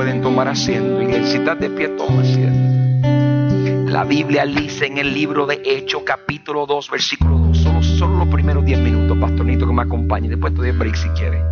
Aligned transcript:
pueden 0.00 0.22
tomar 0.22 0.48
asiento. 0.48 1.02
Y 1.02 1.12
si 1.26 1.36
estás 1.36 1.60
de 1.60 1.68
pie, 1.68 1.88
toma 1.88 2.22
asiento. 2.22 3.92
La 3.92 4.02
Biblia 4.04 4.46
dice 4.46 4.86
en 4.86 4.96
el 4.96 5.12
libro 5.12 5.44
de 5.44 5.60
Hechos, 5.62 6.04
capítulo 6.06 6.64
2, 6.64 6.90
versículo 6.90 7.36
2. 7.36 7.58
Solo, 7.98 8.16
los 8.16 8.28
primeros 8.28 8.64
10 8.64 8.80
minutos, 8.80 9.18
pastornito, 9.18 9.66
que 9.66 9.74
me 9.74 9.82
acompañe. 9.82 10.30
Después 10.30 10.54
te 10.54 10.60
doy 10.60 10.70
break 10.70 10.94
si 10.94 11.08
quieres. 11.10 11.42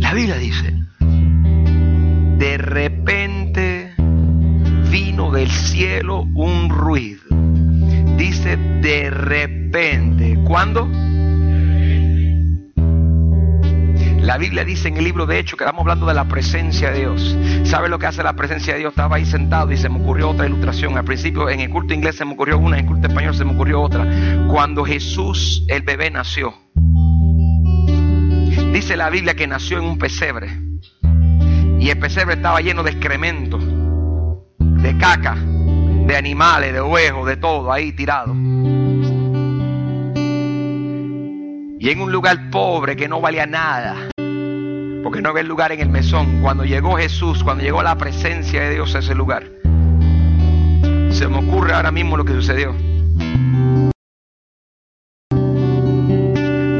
La 0.00 0.14
Biblia 0.14 0.36
dice, 0.38 0.72
de 2.38 2.56
repente 2.56 3.92
vino 4.90 5.30
del 5.30 5.50
cielo 5.50 6.26
un 6.34 6.70
ruido. 6.70 7.20
Dice 8.16 8.56
de 8.56 9.10
repente. 9.10 10.38
¿Cuándo? 10.46 10.88
La 14.22 14.38
Biblia 14.38 14.64
dice 14.64 14.86
en 14.86 14.96
el 14.96 15.02
libro 15.02 15.26
de 15.26 15.40
Hechos 15.40 15.58
que 15.58 15.64
estamos 15.64 15.80
hablando 15.80 16.06
de 16.06 16.14
la 16.14 16.26
presencia 16.26 16.92
de 16.92 17.00
Dios. 17.00 17.36
¿Sabe 17.64 17.88
lo 17.88 17.98
que 17.98 18.06
hace 18.06 18.22
la 18.22 18.34
presencia 18.34 18.74
de 18.74 18.78
Dios? 18.78 18.92
Estaba 18.92 19.16
ahí 19.16 19.26
sentado 19.26 19.72
y 19.72 19.76
se 19.76 19.88
me 19.88 20.00
ocurrió 20.00 20.30
otra 20.30 20.46
ilustración. 20.46 20.96
Al 20.96 21.04
principio 21.04 21.50
en 21.50 21.58
el 21.58 21.70
culto 21.70 21.92
inglés 21.92 22.14
se 22.14 22.24
me 22.24 22.34
ocurrió 22.34 22.56
una, 22.56 22.78
en 22.78 22.84
el 22.84 22.88
culto 22.88 23.08
español 23.08 23.34
se 23.34 23.44
me 23.44 23.52
ocurrió 23.52 23.82
otra. 23.82 24.06
Cuando 24.48 24.84
Jesús, 24.84 25.64
el 25.66 25.82
bebé, 25.82 26.12
nació. 26.12 26.54
Dice 28.72 28.96
la 28.96 29.10
Biblia 29.10 29.34
que 29.34 29.48
nació 29.48 29.78
en 29.78 29.84
un 29.86 29.98
pesebre. 29.98 30.56
Y 31.80 31.90
el 31.90 31.98
pesebre 31.98 32.34
estaba 32.34 32.60
lleno 32.60 32.84
de 32.84 32.92
excremento, 32.92 33.58
de 34.60 34.96
caca, 34.98 35.34
de 35.34 36.16
animales, 36.16 36.72
de 36.72 36.80
huevos, 36.80 37.26
de 37.26 37.36
todo 37.38 37.72
ahí 37.72 37.90
tirado. 37.90 38.32
Y 41.82 41.90
en 41.90 42.00
un 42.00 42.12
lugar 42.12 42.48
pobre 42.48 42.94
que 42.94 43.08
no 43.08 43.20
valía 43.20 43.44
nada, 43.44 44.08
porque 45.02 45.20
no 45.20 45.30
había 45.30 45.42
lugar 45.42 45.72
en 45.72 45.80
el 45.80 45.88
mesón. 45.88 46.40
Cuando 46.40 46.64
llegó 46.64 46.96
Jesús, 46.96 47.42
cuando 47.42 47.64
llegó 47.64 47.82
la 47.82 47.96
presencia 47.96 48.62
de 48.62 48.74
Dios 48.74 48.94
a 48.94 49.00
ese 49.00 49.16
lugar, 49.16 49.50
se 51.10 51.26
me 51.26 51.38
ocurre 51.38 51.72
ahora 51.72 51.90
mismo 51.90 52.16
lo 52.16 52.24
que 52.24 52.34
sucedió. 52.34 52.72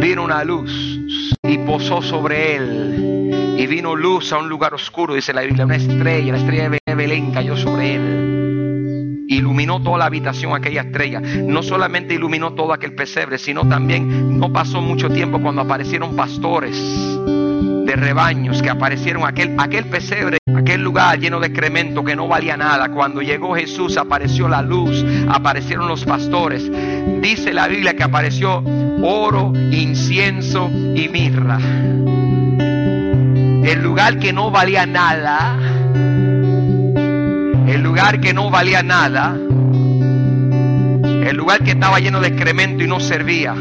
Vino 0.01 0.23
una 0.23 0.45
luz 0.45 0.71
y 1.43 1.59
posó 1.59 2.01
sobre 2.01 2.55
él. 2.55 3.57
Y 3.59 3.67
vino 3.67 3.97
luz 3.97 4.33
a 4.33 4.39
un 4.39 4.49
lugar 4.49 4.73
oscuro, 4.73 5.15
dice 5.15 5.33
la 5.33 5.41
Biblia, 5.41 5.65
una 5.65 5.75
estrella, 5.75 6.31
la 6.31 6.39
estrella 6.39 6.71
de 6.87 6.95
Belén 6.95 7.33
cayó 7.33 7.57
sobre 7.57 7.97
él. 7.97 8.32
Iluminó 9.29 9.83
toda 9.83 9.99
la 9.99 10.05
habitación 10.07 10.55
aquella 10.55 10.83
estrella. 10.83 11.21
No 11.21 11.63
solamente 11.63 12.15
iluminó 12.15 12.53
todo 12.55 12.73
aquel 12.73 12.95
pesebre, 12.95 13.39
sino 13.39 13.69
también 13.69 14.39
no 14.39 14.53
pasó 14.53 14.81
mucho 14.81 15.09
tiempo 15.11 15.41
cuando 15.41 15.63
aparecieron 15.63 16.17
pastores 16.17 16.77
de 17.85 17.97
rebaños 17.97 18.63
que 18.63 18.71
aparecieron 18.71 19.25
aquel, 19.27 19.55
aquel 19.59 19.87
pesebre, 19.87 20.39
aquel 20.55 20.83
lugar 20.83 21.19
lleno 21.19 21.41
de 21.41 21.49
excremento 21.49 22.05
que 22.05 22.15
no 22.15 22.29
valía 22.29 22.57
nada. 22.57 22.91
Cuando 22.91 23.21
llegó 23.23 23.55
Jesús 23.55 23.97
apareció 23.97 24.49
la 24.49 24.63
luz, 24.63 25.05
aparecieron 25.29 25.89
los 25.89 26.05
pastores. 26.05 26.71
Dice 27.21 27.53
la 27.53 27.69
Biblia 27.69 27.95
que 27.95 28.03
apareció 28.03 28.63
oro, 29.03 29.53
incienso 29.71 30.71
y 30.71 31.09
mirra. 31.09 31.59
El 33.65 33.83
lugar 33.83 34.19
que 34.19 34.33
no 34.33 34.51
valía 34.51 34.87
nada, 34.87 35.57
el 37.67 37.83
lugar 37.83 38.21
que 38.21 38.33
no 38.33 38.51
valía 38.51 38.83
nada, 38.83 39.35
el 39.35 41.37
lugar 41.37 41.63
que 41.63 41.73
estaba 41.73 41.99
lleno 41.99 42.21
de 42.21 42.29
excremento 42.29 42.83
y 42.83 42.87
no 42.87 43.01
servía. 43.01 43.55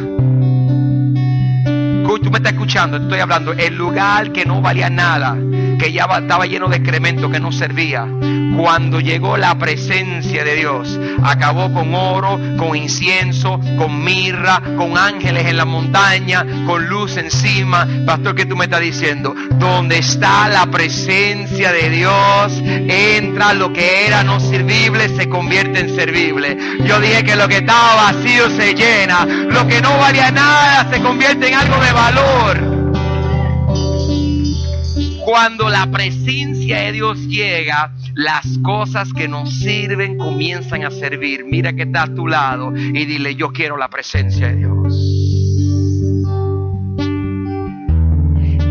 Tú 2.22 2.30
me 2.30 2.38
estás 2.38 2.54
escuchando, 2.54 2.98
estoy 2.98 3.20
hablando, 3.20 3.54
el 3.54 3.76
lugar 3.76 4.32
que 4.32 4.46
no 4.46 4.62
valía 4.62 4.90
nada, 4.90 5.36
que 5.82 5.92
ya 5.92 6.04
estaba 6.04 6.46
lleno 6.46 6.68
de 6.68 6.78
excremento 6.78 7.32
que 7.32 7.40
no 7.40 7.52
servía. 7.52 8.08
Cuando 8.56 9.00
llegó 9.00 9.36
la 9.36 9.58
presencia 9.58 10.44
de 10.44 10.56
Dios, 10.56 11.00
acabó 11.24 11.74
con 11.74 11.96
oro, 11.96 12.40
con 12.56 12.76
incienso, 12.76 13.60
con 13.80 14.04
mirra, 14.04 14.62
con 14.78 14.96
ángeles 14.96 15.48
en 15.48 15.58
la 15.58 15.66
montaña, 15.66 16.46
con 16.68 16.88
luz 16.88 17.18
encima. 17.18 17.88
Pastor, 18.06 18.36
¿qué 18.36 18.46
tú 18.46 18.56
me 18.56 18.66
estás 18.66 18.82
diciendo? 18.82 19.34
Donde 19.58 19.98
está 19.98 20.48
la 20.50 20.68
presencia 20.68 21.72
de 21.72 21.90
Dios, 21.90 22.62
entra 22.64 23.56
lo 23.56 23.74
que 23.74 24.06
era 24.06 24.24
no 24.24 24.40
servible, 24.40 25.10
se 25.10 25.30
convierte 25.30 25.80
en 25.80 25.96
servible. 25.96 26.60
Yo 26.86 27.00
dije 27.00 27.24
que 27.24 27.36
lo 27.36 27.48
que 27.48 27.58
estaba 27.58 28.12
vacío 28.12 28.52
se 28.52 28.76
llena, 28.76 29.26
lo 29.26 29.66
que 29.66 29.82
no 29.82 29.98
valía 29.98 30.30
nada 30.30 30.88
se 30.92 31.02
convierte 31.02 31.48
en 31.48 31.56
algo 31.56 31.84
de 31.84 31.92
valor. 31.92 32.71
Cuando 35.26 35.70
la 35.70 35.90
presencia 35.92 36.80
de 36.80 36.92
Dios 36.94 37.20
llega, 37.28 37.94
las 38.16 38.58
cosas 38.64 39.14
que 39.14 39.28
nos 39.28 39.54
sirven 39.54 40.18
comienzan 40.18 40.84
a 40.84 40.92
servir. 40.92 41.46
Mira 41.46 41.74
que 41.74 41.84
está 41.84 42.04
a 42.04 42.14
tu 42.14 42.28
lado 42.28 42.76
y 42.76 43.06
dile, 43.06 43.36
yo 43.36 43.52
quiero 43.52 43.78
la 43.78 43.90
presencia 43.90 44.48
de 44.48 44.56
Dios. 44.56 45.22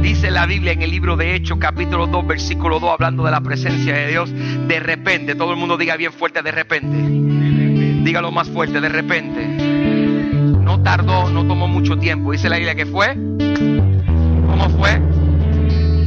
Dice 0.02 0.30
la 0.30 0.46
Biblia 0.46 0.72
en 0.72 0.82
el 0.82 0.90
libro 0.90 1.16
de 1.16 1.36
Hechos, 1.36 1.58
capítulo 1.60 2.06
2, 2.06 2.26
versículo 2.26 2.80
2, 2.80 2.90
hablando 2.90 3.22
de 3.24 3.30
la 3.30 3.40
presencia 3.40 3.94
de 3.94 4.08
Dios. 4.08 4.30
De 4.66 4.80
repente, 4.80 5.34
todo 5.34 5.52
el 5.52 5.56
mundo 5.56 5.76
diga 5.76 5.96
bien 5.96 6.12
fuerte, 6.12 6.42
de 6.42 6.50
repente. 6.50 6.96
Dígalo 8.04 8.32
más 8.32 8.48
fuerte, 8.48 8.80
de 8.80 8.88
repente. 8.88 9.46
No 9.46 10.82
tardó, 10.82 11.30
no 11.30 11.46
tomó 11.46 11.68
mucho 11.68 11.96
tiempo. 11.96 12.32
Dice 12.32 12.48
la 12.48 12.56
Biblia 12.56 12.74
que 12.74 12.86
fue. 12.86 13.14
¿Cómo 13.14 14.68
fue? 14.78 15.09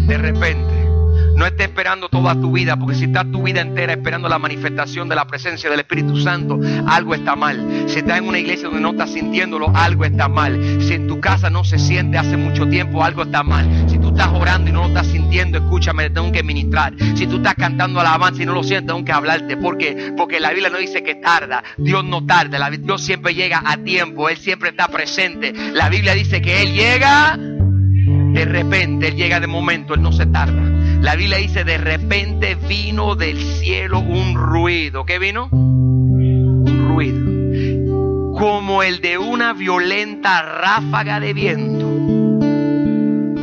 De 0.05 0.17
repente. 0.17 0.83
No 1.35 1.47
estés 1.47 1.67
esperando 1.67 2.09
toda 2.09 2.35
tu 2.35 2.51
vida, 2.51 2.77
porque 2.77 2.95
si 2.95 3.05
estás 3.05 3.31
tu 3.31 3.41
vida 3.41 3.61
entera 3.61 3.93
esperando 3.93 4.29
la 4.29 4.37
manifestación 4.37 5.09
de 5.09 5.15
la 5.15 5.25
presencia 5.25 5.69
del 5.69 5.79
Espíritu 5.79 6.17
Santo, 6.17 6.59
algo 6.87 7.15
está 7.15 7.35
mal. 7.35 7.85
Si 7.87 7.99
estás 7.99 8.19
en 8.19 8.27
una 8.27 8.37
iglesia 8.37 8.65
donde 8.65 8.81
no 8.81 8.91
estás 8.91 9.11
sintiéndolo, 9.11 9.71
algo 9.75 10.05
está 10.05 10.29
mal. 10.29 10.59
Si 10.81 10.93
en 10.93 11.07
tu 11.07 11.19
casa 11.19 11.49
no 11.49 11.63
se 11.63 11.79
siente 11.79 12.19
hace 12.19 12.37
mucho 12.37 12.67
tiempo, 12.67 13.03
algo 13.03 13.23
está 13.23 13.41
mal. 13.41 13.67
Si 13.89 13.97
tú 13.97 14.09
estás 14.09 14.27
orando 14.27 14.69
y 14.69 14.73
no 14.73 14.81
lo 14.81 14.87
estás 14.89 15.07
sintiendo, 15.07 15.57
escúchame, 15.57 16.09
tengo 16.11 16.31
que 16.31 16.43
ministrar. 16.43 16.93
Si 17.15 17.25
tú 17.25 17.37
estás 17.37 17.55
cantando 17.55 17.99
alabanza 17.99 18.43
y 18.43 18.45
no 18.45 18.53
lo 18.53 18.63
sientes, 18.63 18.87
tengo 18.87 19.03
que 19.03 19.11
hablarte. 19.11 19.57
porque 19.57 20.13
Porque 20.15 20.39
la 20.39 20.49
Biblia 20.51 20.69
no 20.69 20.77
dice 20.77 21.01
que 21.01 21.15
tarda. 21.15 21.63
Dios 21.77 22.03
no 22.05 22.23
tarda. 22.25 22.69
Dios 22.69 23.01
siempre 23.01 23.33
llega 23.33 23.63
a 23.65 23.77
tiempo. 23.77 24.29
Él 24.29 24.37
siempre 24.37 24.69
está 24.69 24.87
presente. 24.87 25.51
La 25.73 25.89
Biblia 25.89 26.13
dice 26.13 26.41
que 26.41 26.61
Él 26.61 26.73
llega 26.73 27.39
de 28.33 28.45
repente, 28.45 29.09
Él 29.09 29.15
llega 29.15 29.39
de 29.39 29.47
momento, 29.47 29.93
Él 29.93 30.01
no 30.01 30.11
se 30.11 30.25
tarda. 30.25 30.61
La 31.01 31.15
Biblia 31.15 31.37
dice, 31.37 31.63
de 31.63 31.77
repente 31.77 32.55
vino 32.55 33.15
del 33.15 33.37
cielo 33.37 33.99
un 33.99 34.35
ruido. 34.35 35.05
¿Qué 35.05 35.19
vino? 35.19 35.49
Un 35.51 36.85
ruido. 36.87 38.33
Como 38.37 38.81
el 38.81 39.01
de 39.01 39.19
una 39.19 39.53
violenta 39.53 40.41
ráfaga 40.41 41.19
de 41.19 41.33
viento. 41.33 41.89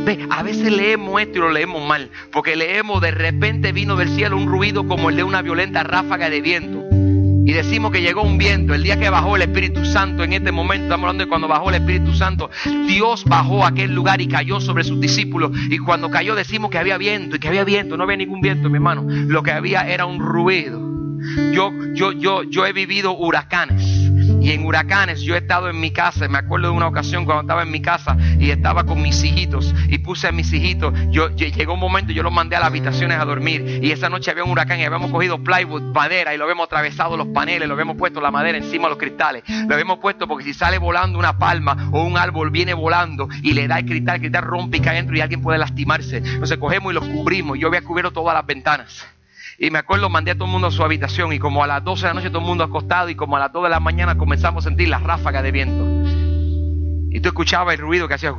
Ve, 0.03 0.27
a 0.29 0.43
veces 0.43 0.71
leemos 0.71 1.21
esto 1.21 1.37
y 1.37 1.41
lo 1.41 1.51
leemos 1.51 1.87
mal, 1.87 2.09
porque 2.31 2.55
leemos 2.55 3.01
de 3.01 3.11
repente 3.11 3.71
vino 3.71 3.95
del 3.95 4.09
cielo 4.09 4.35
un 4.35 4.47
ruido 4.47 4.87
como 4.87 5.09
el 5.09 5.15
de 5.15 5.23
una 5.23 5.41
violenta 5.41 5.83
ráfaga 5.83 6.29
de 6.29 6.41
viento. 6.41 7.00
Y 7.43 7.53
decimos 7.53 7.91
que 7.91 8.01
llegó 8.01 8.21
un 8.21 8.37
viento. 8.37 8.73
El 8.73 8.83
día 8.83 8.99
que 8.99 9.09
bajó 9.09 9.35
el 9.35 9.41
Espíritu 9.41 9.83
Santo, 9.85 10.23
en 10.23 10.33
este 10.33 10.51
momento 10.51 10.85
estamos 10.85 11.05
hablando 11.05 11.23
de 11.23 11.29
cuando 11.29 11.47
bajó 11.47 11.69
el 11.69 11.75
Espíritu 11.75 12.13
Santo, 12.13 12.49
Dios 12.87 13.25
bajó 13.25 13.65
a 13.65 13.69
aquel 13.69 13.93
lugar 13.93 14.21
y 14.21 14.27
cayó 14.27 14.59
sobre 14.59 14.83
sus 14.83 14.99
discípulos. 14.99 15.51
Y 15.69 15.77
cuando 15.79 16.09
cayó 16.09 16.35
decimos 16.35 16.69
que 16.69 16.77
había 16.77 16.97
viento 16.97 17.35
y 17.35 17.39
que 17.39 17.47
había 17.47 17.63
viento. 17.63 17.97
No 17.97 18.03
había 18.03 18.17
ningún 18.17 18.41
viento, 18.41 18.69
mi 18.69 18.75
hermano. 18.75 19.05
Lo 19.07 19.43
que 19.43 19.51
había 19.51 19.87
era 19.87 20.05
un 20.05 20.19
ruido. 20.19 20.79
Yo, 21.53 21.71
yo, 21.93 22.11
yo, 22.11 22.43
yo 22.43 22.65
he 22.65 22.73
vivido 22.73 23.15
huracanes. 23.15 24.00
Y 24.41 24.51
en 24.51 24.65
huracanes 24.65 25.21
yo 25.21 25.35
he 25.35 25.37
estado 25.37 25.69
en 25.69 25.79
mi 25.79 25.91
casa. 25.91 26.27
Me 26.27 26.39
acuerdo 26.39 26.67
de 26.67 26.73
una 26.73 26.87
ocasión 26.87 27.25
cuando 27.25 27.41
estaba 27.41 27.61
en 27.61 27.71
mi 27.71 27.81
casa 27.81 28.17
y 28.39 28.49
estaba 28.49 28.83
con 28.85 29.01
mis 29.01 29.23
hijitos 29.23 29.73
y 29.87 29.99
puse 29.99 30.27
a 30.27 30.31
mis 30.31 30.51
hijitos. 30.51 30.93
Yo, 31.11 31.29
llegó 31.29 31.75
un 31.75 31.79
momento, 31.79 32.11
yo 32.11 32.23
los 32.23 32.33
mandé 32.33 32.55
a 32.55 32.59
las 32.59 32.69
habitaciones 32.69 33.19
a 33.19 33.25
dormir. 33.25 33.79
Y 33.83 33.91
esa 33.91 34.09
noche 34.09 34.31
había 34.31 34.43
un 34.43 34.49
huracán 34.49 34.79
y 34.79 34.83
habíamos 34.83 35.11
cogido 35.11 35.37
plywood, 35.43 35.93
madera 35.93 36.33
y 36.33 36.37
lo 36.37 36.45
habíamos 36.45 36.65
atravesado 36.65 37.15
los 37.17 37.27
paneles, 37.27 37.67
lo 37.67 37.75
habíamos 37.75 37.97
puesto 37.97 38.19
la 38.19 38.31
madera 38.31 38.57
encima 38.57 38.85
de 38.85 38.89
los 38.89 38.97
cristales. 38.97 39.43
Lo 39.47 39.73
habíamos 39.73 39.99
puesto 39.99 40.27
porque 40.27 40.43
si 40.43 40.53
sale 40.53 40.79
volando 40.79 41.19
una 41.19 41.37
palma 41.37 41.89
o 41.91 42.03
un 42.03 42.17
árbol 42.17 42.49
viene 42.49 42.73
volando 42.73 43.29
y 43.43 43.53
le 43.53 43.67
da 43.67 43.77
el 43.77 43.85
cristal, 43.85 44.15
el 44.15 44.21
cristal 44.21 44.43
rompe 44.43 44.77
y 44.77 44.79
cae 44.81 44.95
dentro 44.95 45.15
y 45.15 45.21
alguien 45.21 45.41
puede 45.41 45.59
lastimarse. 45.59 46.17
Entonces 46.17 46.57
cogemos 46.57 46.91
y 46.91 46.95
los 46.95 47.05
cubrimos. 47.05 47.59
Yo 47.59 47.67
había 47.67 47.83
cubierto 47.83 48.11
todas 48.11 48.33
las 48.33 48.45
ventanas. 48.45 49.05
Y 49.63 49.69
me 49.69 49.77
acuerdo, 49.77 50.09
mandé 50.09 50.31
a 50.31 50.33
todo 50.33 50.45
el 50.45 50.51
mundo 50.51 50.69
a 50.69 50.71
su 50.71 50.81
habitación 50.81 51.33
y 51.33 51.37
como 51.37 51.63
a 51.63 51.67
las 51.67 51.83
12 51.83 52.01
de 52.01 52.07
la 52.07 52.13
noche 52.15 52.29
todo 52.29 52.39
el 52.39 52.47
mundo 52.47 52.63
acostado 52.63 53.09
y 53.09 53.15
como 53.15 53.37
a 53.37 53.39
las 53.39 53.53
2 53.53 53.65
de 53.65 53.69
la 53.69 53.79
mañana 53.79 54.17
comenzamos 54.17 54.65
a 54.65 54.69
sentir 54.69 54.89
las 54.89 55.03
ráfagas 55.03 55.43
de 55.43 55.51
viento. 55.51 55.85
Y 57.11 57.19
tú 57.19 57.29
escuchabas 57.29 57.75
el 57.75 57.79
ruido 57.79 58.07
que 58.07 58.15
hacía... 58.15 58.33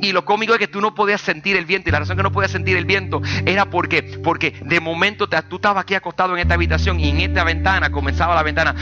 y 0.00 0.12
lo 0.12 0.24
cómico 0.24 0.52
es 0.52 0.60
que 0.60 0.68
tú 0.68 0.80
no 0.80 0.94
podías 0.94 1.20
sentir 1.20 1.56
el 1.56 1.64
viento. 1.64 1.88
Y 1.88 1.92
la 1.92 1.98
razón 1.98 2.16
que 2.16 2.22
no 2.22 2.30
podías 2.30 2.52
sentir 2.52 2.76
el 2.76 2.84
viento 2.84 3.20
era 3.46 3.68
porque, 3.68 4.20
porque 4.22 4.60
de 4.64 4.78
momento 4.78 5.28
tú 5.48 5.56
estabas 5.56 5.82
aquí 5.82 5.96
acostado 5.96 6.34
en 6.34 6.38
esta 6.38 6.54
habitación 6.54 7.00
y 7.00 7.08
en 7.08 7.20
esta 7.20 7.42
ventana 7.42 7.90
comenzaba 7.90 8.36
la 8.36 8.44
ventana. 8.44 8.76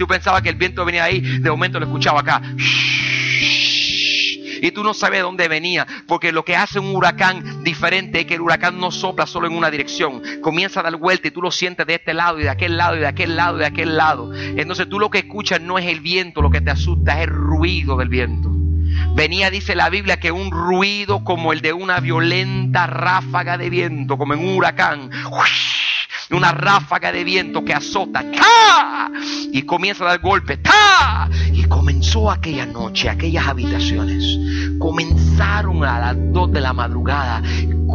Tú 0.00 0.06
pensabas 0.06 0.40
que 0.40 0.48
el 0.48 0.54
viento 0.54 0.82
venía 0.86 1.04
ahí, 1.04 1.20
de 1.20 1.50
momento 1.50 1.78
lo 1.78 1.84
escuchaba 1.84 2.20
acá. 2.20 2.40
Y 4.62 4.70
tú 4.70 4.82
no 4.82 4.94
sabes 4.94 5.18
de 5.18 5.22
dónde 5.24 5.46
venía, 5.46 5.86
porque 6.06 6.32
lo 6.32 6.42
que 6.42 6.56
hace 6.56 6.78
un 6.78 6.96
huracán 6.96 7.62
diferente 7.62 8.20
es 8.20 8.24
que 8.24 8.36
el 8.36 8.40
huracán 8.40 8.80
no 8.80 8.92
sopla 8.92 9.26
solo 9.26 9.46
en 9.46 9.52
una 9.52 9.70
dirección, 9.70 10.22
comienza 10.40 10.80
a 10.80 10.84
dar 10.84 10.96
vuelta 10.96 11.28
y 11.28 11.32
tú 11.32 11.42
lo 11.42 11.50
sientes 11.50 11.86
de 11.86 11.96
este 11.96 12.14
lado 12.14 12.40
y 12.40 12.44
de 12.44 12.48
aquel 12.48 12.78
lado 12.78 12.96
y 12.96 13.00
de 13.00 13.08
aquel 13.08 13.36
lado 13.36 13.58
y 13.58 13.60
de 13.60 13.66
aquel 13.66 13.98
lado. 13.98 14.32
Entonces 14.34 14.88
tú 14.88 14.98
lo 14.98 15.10
que 15.10 15.18
escuchas 15.18 15.60
no 15.60 15.78
es 15.78 15.84
el 15.84 16.00
viento, 16.00 16.40
lo 16.40 16.50
que 16.50 16.62
te 16.62 16.70
asusta 16.70 17.18
es 17.18 17.28
el 17.28 17.34
ruido 17.34 17.98
del 17.98 18.08
viento. 18.08 18.48
Venía, 19.14 19.50
dice 19.50 19.74
la 19.74 19.90
Biblia, 19.90 20.18
que 20.18 20.32
un 20.32 20.50
ruido 20.50 21.24
como 21.24 21.52
el 21.52 21.60
de 21.60 21.74
una 21.74 22.00
violenta 22.00 22.86
ráfaga 22.86 23.58
de 23.58 23.68
viento, 23.68 24.16
como 24.16 24.32
en 24.32 24.40
un 24.40 24.56
huracán. 24.56 25.10
Una 26.30 26.52
ráfaga 26.52 27.12
de 27.12 27.24
viento 27.24 27.64
que 27.64 27.74
azota 27.74 28.24
y 29.52 29.62
comienza 29.62 30.04
a 30.04 30.08
dar 30.08 30.20
golpes. 30.20 30.58
Y 31.52 31.64
comenzó 31.64 32.30
aquella 32.30 32.66
noche, 32.66 33.08
aquellas 33.08 33.46
habitaciones. 33.46 34.38
Comenzaron 34.78 35.84
a 35.84 35.98
las 35.98 36.16
2 36.32 36.52
de 36.52 36.60
la 36.60 36.72
madrugada 36.72 37.42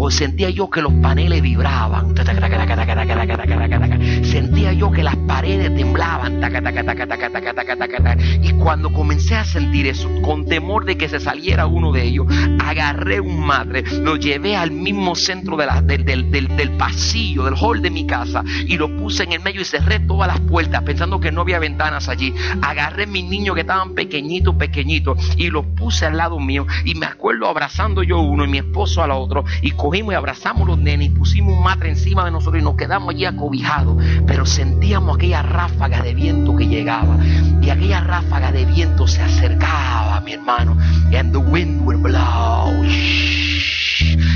sentía 0.09 0.49
yo 0.49 0.69
que 0.69 0.81
los 0.81 0.93
paneles 0.93 1.41
vibraban. 1.41 2.13
Sentía 4.23 4.73
yo 4.73 4.91
que 4.91 5.03
las 5.03 5.14
temblaban. 5.45 6.41
Y 8.41 8.51
cuando 8.53 8.91
comencé 8.91 9.35
a 9.35 9.45
sentir 9.45 9.87
eso, 9.87 10.09
con 10.21 10.45
temor 10.45 10.85
de 10.85 10.97
que 10.97 11.07
se 11.07 11.19
saliera 11.19 11.67
uno 11.67 11.91
de 11.91 12.03
ellos, 12.03 12.27
agarré 12.59 13.19
un 13.19 13.45
madre, 13.45 13.83
lo 14.01 14.15
llevé 14.15 14.55
al 14.55 14.71
mismo 14.71 15.15
centro 15.15 15.57
de 15.57 15.65
la, 15.65 15.81
del, 15.81 16.05
del, 16.05 16.31
del, 16.31 16.71
pasillo, 16.77 17.45
del 17.45 17.55
hall 17.59 17.81
de 17.81 17.89
mi 17.89 18.05
casa, 18.05 18.43
y 18.67 18.77
lo 18.77 18.95
puse 18.97 19.23
en 19.23 19.33
el 19.33 19.41
medio 19.41 19.61
y 19.61 19.65
cerré 19.65 19.99
todas 19.99 20.27
las 20.27 20.39
puertas, 20.41 20.81
pensando 20.83 21.19
que 21.19 21.31
no 21.31 21.41
había 21.41 21.59
ventanas 21.59 22.09
allí. 22.09 22.33
Agarré 22.61 23.07
mis 23.07 23.25
niños 23.25 23.55
que 23.55 23.61
estaban 23.61 23.93
pequeñitos, 23.93 24.55
pequeñitos, 24.55 25.35
y 25.37 25.49
los 25.49 25.65
puse 25.65 26.05
al 26.05 26.17
lado 26.17 26.39
mío. 26.39 26.65
Y 26.83 26.95
me 26.95 27.05
acuerdo 27.05 27.47
abrazando 27.47 28.03
yo 28.03 28.19
uno 28.19 28.45
y 28.45 28.47
mi 28.47 28.57
esposo 28.59 29.03
al 29.03 29.11
otro, 29.11 29.45
y 29.61 29.71
cogimos 29.71 30.13
y 30.13 30.15
abrazamos 30.15 30.67
los 30.67 30.77
nenes 30.77 31.07
y 31.07 31.11
pusimos 31.11 31.55
un 31.55 31.63
matre 31.63 31.89
encima 31.89 32.25
de 32.25 32.31
nosotros 32.31 32.61
y 32.61 32.65
nos 32.65 32.75
quedamos 32.75 33.13
allí 33.13 33.25
acobijados. 33.25 34.03
Pero 34.25 34.45
sentíamos 34.45 35.15
aquella 35.17 35.34
ráfaga 35.41 36.01
de 36.01 36.13
viento 36.13 36.55
que 36.55 36.67
llegaba. 36.67 37.17
Y 37.61 37.69
aquella 37.69 38.01
ráfaga 38.01 38.51
de 38.51 38.65
viento 38.65 39.07
se 39.07 39.21
acercaba, 39.21 40.21
mi 40.21 40.33
hermano. 40.33 40.77
And 41.13 41.31
the 41.31 41.39
wind 41.39 41.85
would 41.85 42.01
blow. 42.01 42.83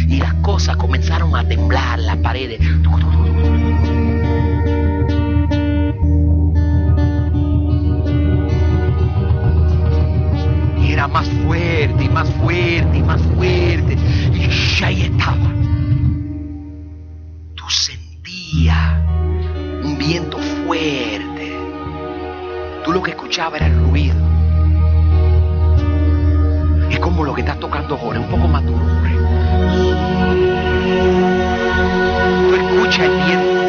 Y 0.07 0.17
las 0.17 0.33
cosas 0.35 0.75
comenzaron 0.77 1.35
a 1.35 1.43
temblar, 1.43 1.99
las 1.99 2.17
paredes. 2.17 2.59
Y 10.81 10.91
era 10.91 11.07
más 11.07 11.27
fuerte 11.45 12.03
y 12.03 12.09
más 12.09 12.29
fuerte 12.31 12.97
y 12.97 13.03
más 13.03 13.21
fuerte. 13.21 13.97
Y 14.33 14.83
ahí 14.83 15.01
estaba. 15.03 15.53
Tú 17.55 17.63
sentías 17.69 18.97
un 19.83 19.97
viento 19.97 20.39
fuerte. 20.69 21.51
Tú 22.86 22.92
lo 22.92 23.01
que 23.01 23.12
escuchabas 23.12 23.60
era 23.60 23.66
el 23.66 23.80
ruido. 23.80 24.16
Es 26.92 27.00
como 27.00 27.24
lo 27.24 27.33
que 27.33 27.42
estás 27.42 27.60
tocando 27.60 27.95
ahora, 27.98 28.19
un 28.19 28.30
poco 28.30 28.48
más 28.48 28.63
duro. 28.63 28.86
Tú 32.48 32.56
escuchas 32.56 33.00
el 33.00 33.16
viento. 33.25 33.60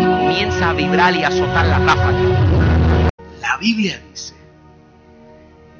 Y 0.00 0.04
comienza 0.04 0.70
a 0.70 0.72
vibrar 0.74 1.14
y 1.14 1.24
a 1.24 1.28
azotar 1.28 1.66
la 1.66 1.78
ráfaga. 1.78 2.18
La 3.40 3.56
Biblia 3.58 4.02
dice 4.10 4.34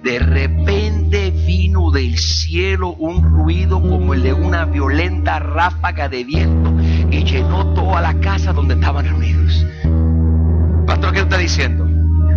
de 0.02 0.18
repente 0.18 1.30
vino 1.30 1.90
del 1.90 2.16
cielo 2.16 2.94
un 2.98 3.22
ruido 3.22 3.82
como 3.82 4.14
el 4.14 4.22
de 4.22 4.32
una 4.32 4.64
violenta 4.64 5.38
ráfaga 5.38 6.08
de 6.08 6.24
viento 6.24 6.69
y 7.10 7.24
llenó 7.24 7.66
toda 7.74 8.00
la 8.00 8.14
casa 8.20 8.52
donde 8.52 8.74
estaban 8.74 9.04
reunidos. 9.04 9.66
Pastor, 10.86 11.12
¿qué 11.12 11.20
está 11.20 11.38
diciendo? 11.38 11.86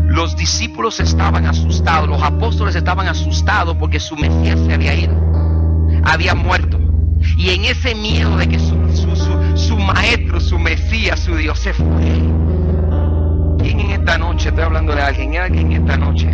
Los 0.08 0.36
discípulos 0.36 1.00
estaban 1.00 1.46
asustados, 1.46 2.08
los 2.08 2.22
apóstoles 2.22 2.76
estaban 2.76 3.08
asustados 3.08 3.76
porque 3.78 4.00
su 4.00 4.16
Mesías 4.16 4.60
se 4.66 4.74
había 4.74 4.94
ido, 4.94 5.16
había 6.04 6.36
muerto. 6.36 6.80
Y 7.38 7.50
en 7.50 7.66
ese 7.66 7.96
miedo 7.96 8.38
de 8.38 8.48
que 8.48 8.60
su, 8.60 8.76
su 9.56 9.78
maestro, 9.78 10.40
su 10.40 10.60
Mesías, 10.60 11.20
su 11.20 11.36
Dios 11.36 11.60
se 11.60 11.74
fue. 11.74 11.86
¿Quién 13.60 13.80
en 13.80 13.92
esta 13.92 14.18
noche, 14.18 14.50
estoy 14.50 14.64
hablando 14.64 14.94
de 14.94 15.02
alguien, 15.02 15.38
alguien 15.38 15.72
en 15.72 15.82
esta 15.84 15.98
noche, 15.98 16.30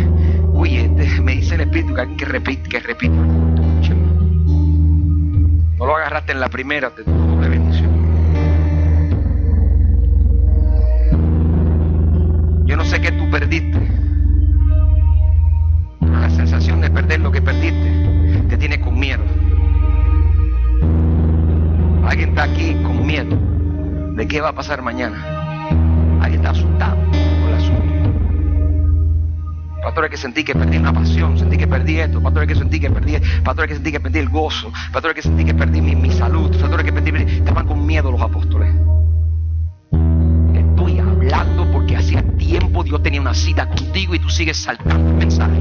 Oye, 0.60 0.84
este, 0.84 1.22
me 1.22 1.36
dice 1.36 1.54
el 1.54 1.62
Espíritu 1.62 1.94
que, 1.94 2.16
que 2.16 2.24
repite, 2.26 2.68
que 2.68 2.80
repite. 2.80 3.16
No 5.78 5.86
lo 5.86 5.96
agarraste 5.96 6.32
en 6.32 6.40
la 6.40 6.50
primera, 6.50 6.90
te 6.90 7.02
no 12.80 12.86
sé 12.86 12.98
qué 12.98 13.12
tú 13.12 13.28
perdiste. 13.28 13.78
La 16.00 16.30
sensación 16.30 16.80
de 16.80 16.88
perder 16.88 17.20
lo 17.20 17.30
que 17.30 17.42
perdiste 17.42 18.46
te 18.48 18.56
tiene 18.56 18.80
con 18.80 18.98
miedo. 18.98 19.22
Alguien 22.02 22.30
está 22.30 22.44
aquí 22.44 22.74
con 22.82 23.06
miedo 23.06 23.36
de 24.16 24.26
qué 24.26 24.40
va 24.40 24.48
a 24.48 24.54
pasar 24.54 24.80
mañana. 24.80 25.68
Alguien 26.22 26.40
está 26.40 26.52
asustado. 26.52 26.96
Pastor, 29.82 30.04
es 30.06 30.10
que 30.10 30.16
sentí 30.16 30.42
que 30.42 30.54
perdí 30.54 30.78
una 30.78 30.94
pasión, 30.94 31.38
sentí 31.38 31.58
que 31.58 31.66
perdí 31.66 32.00
esto, 32.00 32.22
pastor, 32.22 32.46
que 32.46 32.54
sentí 32.54 32.80
que 32.80 32.90
perdí, 32.90 33.16
pastor, 33.44 33.64
es 33.64 33.68
que 33.68 33.74
sentí 33.74 33.92
que 33.92 34.00
perdí 34.00 34.18
el 34.20 34.28
gozo, 34.30 34.72
pastor, 34.90 35.10
es 35.10 35.16
que 35.16 35.22
sentí 35.22 35.44
que 35.44 35.54
perdí 35.54 35.82
mi, 35.82 36.10
salud, 36.12 36.50
pastor, 36.58 36.80
es 36.80 36.86
que 36.86 36.92
perdí, 36.92 37.36
estaban 37.36 37.66
con 37.66 37.84
miedo 37.84 38.10
los 38.10 38.20
apóstoles. 38.22 38.74
Hacía 42.10 42.22
tiempo 42.36 42.82
Dios 42.82 43.02
tenía 43.02 43.20
una 43.20 43.34
cita 43.34 43.68
contigo 43.68 44.14
y 44.14 44.18
tú 44.18 44.28
sigues 44.28 44.56
saltando 44.56 45.10
el 45.10 45.16
mensaje. 45.16 45.60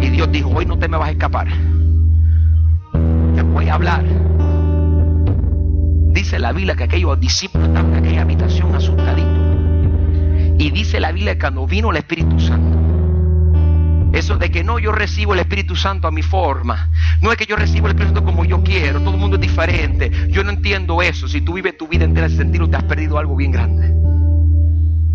Y 0.00 0.10
Dios 0.10 0.30
dijo, 0.30 0.50
hoy 0.50 0.66
no 0.66 0.78
te 0.78 0.88
me 0.88 0.96
vas 0.96 1.08
a 1.08 1.12
escapar. 1.12 1.48
Te 3.34 3.42
voy 3.42 3.68
a 3.68 3.74
hablar. 3.74 4.04
Dice 6.12 6.38
la 6.38 6.52
Biblia 6.52 6.76
que 6.76 6.84
aquellos 6.84 7.18
discípulos 7.18 7.68
estaban 7.68 7.92
en 7.92 8.04
aquella 8.04 8.22
habitación 8.22 8.74
asustaditos. 8.74 9.38
Y 10.58 10.70
dice 10.70 11.00
la 11.00 11.12
Biblia 11.12 11.34
que 11.34 11.40
cuando 11.40 11.66
vino 11.66 11.90
el 11.90 11.96
Espíritu 11.96 12.38
Santo, 12.40 12.76
eso 14.12 14.36
de 14.36 14.50
que 14.50 14.64
no, 14.64 14.78
yo 14.78 14.92
recibo 14.92 15.34
el 15.34 15.40
Espíritu 15.40 15.76
Santo 15.76 16.08
a 16.08 16.10
mi 16.10 16.22
forma. 16.22 16.90
No 17.22 17.30
es 17.30 17.38
que 17.38 17.46
yo 17.46 17.56
recibo 17.56 17.86
el 17.86 17.92
Espíritu 17.92 18.14
Santo 18.14 18.24
como 18.24 18.44
yo 18.44 18.62
quiero. 18.62 19.00
Todo 19.00 19.14
el 19.14 19.20
mundo 19.20 19.36
es 19.36 19.42
diferente. 19.42 20.10
Yo 20.28 20.42
no 20.44 20.50
entiendo 20.50 21.00
eso. 21.00 21.28
Si 21.28 21.40
tú 21.40 21.54
vives 21.54 21.76
tu 21.78 21.86
vida 21.88 22.04
entera 22.04 22.26
ese 22.26 22.36
sentido, 22.36 22.68
te 22.68 22.76
has 22.76 22.84
perdido 22.84 23.18
algo 23.18 23.36
bien 23.36 23.52
grande. 23.52 23.97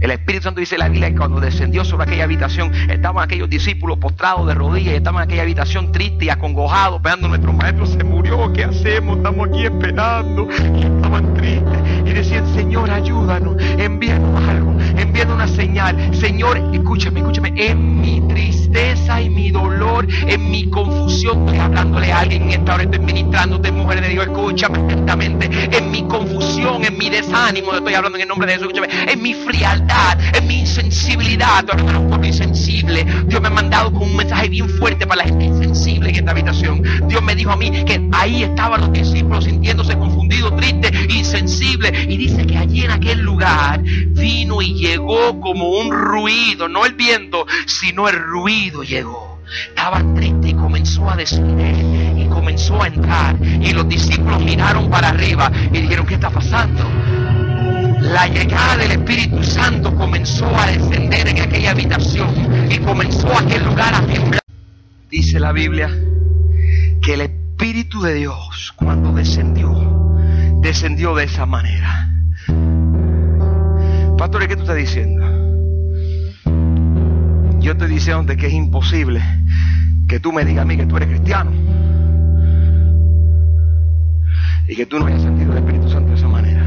El 0.03 0.11
Espíritu 0.11 0.43
Santo 0.43 0.59
dice 0.59 0.77
la 0.77 0.89
Biblia 0.89 1.11
que 1.11 1.15
cuando 1.15 1.39
descendió 1.39 1.85
sobre 1.85 2.03
aquella 2.03 2.25
habitación, 2.25 2.73
estaban 2.89 3.23
aquellos 3.23 3.49
discípulos 3.49 3.99
postrados 3.99 4.45
de 4.45 4.53
rodillas, 4.53 4.95
estaban 4.95 5.21
en 5.21 5.29
aquella 5.29 5.43
habitación 5.43 5.93
triste 5.93 6.25
y 6.25 6.29
acongojados, 6.29 6.97
esperando 6.97 7.29
nuestro 7.29 7.53
maestro 7.53 7.85
se 7.85 8.03
murió, 8.03 8.51
¿qué 8.51 8.65
hacemos? 8.65 9.15
Estamos 9.15 9.47
aquí 9.47 9.63
esperando. 9.63 10.49
estaban 10.49 11.33
tristes 11.35 11.79
y 12.05 12.09
decían, 12.11 12.45
Señor, 12.53 12.91
ayúdanos, 12.91 13.55
envíanos 13.77 14.49
algo, 14.49 14.75
envíanos 14.97 15.35
una 15.35 15.47
señal. 15.47 16.13
Señor, 16.13 16.57
escúchame, 16.73 17.21
escúchame, 17.21 17.53
en 17.55 18.01
mi 18.01 18.19
tristeza 18.27 19.21
y 19.21 19.29
mi 19.29 19.51
dolor, 19.51 20.05
en 20.27 20.51
mi 20.51 20.69
confusión, 20.69 21.45
estoy 21.45 21.59
hablándole 21.59 22.11
a 22.11 22.19
alguien 22.19 22.43
en 22.43 22.49
esta 22.59 22.73
hora, 22.73 22.83
estoy 22.83 22.99
ministrándote, 22.99 23.71
mujer 23.93 24.09
de 24.09 24.13
Dios, 24.13 24.25
escúchame 24.25 24.79
atentamente, 24.79 25.49
en 25.77 25.91
mi 25.91 26.03
confusión, 26.03 26.83
en 26.83 26.97
mi 26.97 27.09
desánimo, 27.09 27.73
estoy 27.73 27.93
hablando 27.93 28.17
en 28.17 28.23
el 28.23 28.27
nombre 28.27 28.47
de 28.47 28.53
Jesús, 28.53 28.71
escúchame, 28.73 29.11
en 29.11 29.21
mi 29.21 29.33
frialdad 29.33 30.17
en 30.33 30.47
mi 30.47 30.59
insensibilidad, 30.61 31.65
hermano, 31.69 32.23
insensible. 32.25 33.05
Dios 33.27 33.41
me 33.41 33.47
ha 33.47 33.51
mandado 33.51 33.91
con 33.91 34.03
un 34.03 34.15
mensaje 34.15 34.49
bien 34.49 34.67
fuerte 34.67 35.05
para 35.05 35.23
la 35.23 35.29
gente 35.29 35.45
insensible 35.45 36.09
en 36.09 36.15
esta 36.15 36.31
habitación. 36.31 36.83
Dios 37.07 37.21
me 37.21 37.35
dijo 37.35 37.51
a 37.51 37.55
mí 37.55 37.69
que 37.85 38.01
ahí 38.13 38.43
estaban 38.43 38.81
los 38.81 38.91
discípulos 38.91 39.43
sintiéndose 39.43 39.97
confundidos, 39.97 40.55
tristes, 40.55 40.91
insensibles. 41.09 41.91
Y 42.07 42.17
dice 42.17 42.47
que 42.47 42.57
allí 42.57 42.83
en 42.83 42.91
aquel 42.91 43.19
lugar 43.19 43.81
vino 43.83 44.61
y 44.61 44.73
llegó 44.73 45.39
como 45.39 45.69
un 45.69 45.91
ruido, 45.91 46.67
no 46.67 46.85
el 46.85 46.93
viento, 46.93 47.45
sino 47.65 48.07
el 48.07 48.17
ruido 48.17 48.83
llegó. 48.83 49.32
Estaban 49.69 50.15
tristes 50.15 50.51
y 50.51 50.53
comenzó 50.53 51.09
a 51.09 51.15
descender 51.15 52.17
y 52.17 52.27
comenzó 52.27 52.81
a 52.81 52.87
entrar. 52.87 53.35
Y 53.41 53.73
los 53.73 53.87
discípulos 53.87 54.43
miraron 54.43 54.89
para 54.89 55.09
arriba 55.09 55.51
y 55.71 55.81
dijeron, 55.81 56.05
¿qué 56.05 56.15
está 56.15 56.29
pasando? 56.29 56.83
la 58.03 58.27
llegada 58.27 58.77
del 58.77 58.91
Espíritu 58.91 59.41
Santo 59.43 59.95
comenzó 59.95 60.45
a 60.57 60.67
descender 60.67 61.27
en 61.27 61.41
aquella 61.41 61.71
habitación 61.71 62.29
y 62.69 62.77
comenzó 62.79 63.27
aquel 63.37 63.63
lugar 63.63 63.95
a 63.95 64.05
temblar. 64.05 64.41
Dice 65.09 65.39
la 65.39 65.51
Biblia 65.51 65.89
que 67.01 67.13
el 67.13 67.21
Espíritu 67.21 68.01
de 68.01 68.13
Dios 68.15 68.73
cuando 68.75 69.13
descendió, 69.13 69.73
descendió 70.61 71.15
de 71.15 71.23
esa 71.25 71.45
manera. 71.45 72.09
Pastor, 74.17 74.47
¿qué 74.47 74.55
tú 74.55 74.61
estás 74.61 74.75
diciendo? 74.75 75.32
Yo 77.63 77.71
estoy 77.71 77.87
diciendo 77.87 78.35
que 78.35 78.47
es 78.47 78.53
imposible 78.53 79.21
que 80.09 80.19
tú 80.19 80.33
me 80.33 80.43
digas 80.43 80.63
a 80.63 80.65
mí 80.65 80.75
que 80.75 80.85
tú 80.85 80.97
eres 80.97 81.07
cristiano 81.07 81.49
y 84.67 84.75
que 84.75 84.85
tú 84.85 84.99
no 84.99 85.05
hayas 85.05 85.21
sentido 85.21 85.53
el 85.53 85.59
Espíritu 85.59 85.89
Santo 85.89 86.09
de 86.09 86.15
esa 86.15 86.27
manera. 86.27 86.61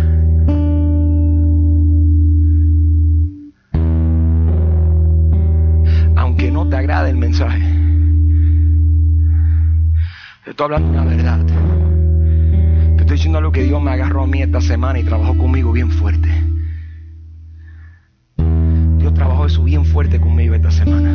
Aunque 6.16 6.50
no 6.50 6.66
te 6.66 6.76
agrade 6.76 7.10
el 7.10 7.18
mensaje, 7.18 7.60
te 10.44 10.50
estoy 10.50 10.64
hablando 10.64 10.88
una 10.88 11.04
verdad. 11.04 11.44
Te 12.96 13.02
estoy 13.02 13.16
diciendo 13.16 13.36
algo 13.36 13.52
que 13.52 13.64
Dios 13.64 13.82
me 13.82 13.90
agarró 13.90 14.22
a 14.22 14.26
mí 14.26 14.40
esta 14.40 14.62
semana 14.62 14.98
y 14.98 15.04
trabajó 15.04 15.36
conmigo 15.36 15.72
bien 15.72 15.90
fuerte. 15.90 16.45
Bien 19.64 19.84
fuerte 19.84 20.20
conmigo 20.20 20.54
esta 20.54 20.70
semana. 20.70 21.12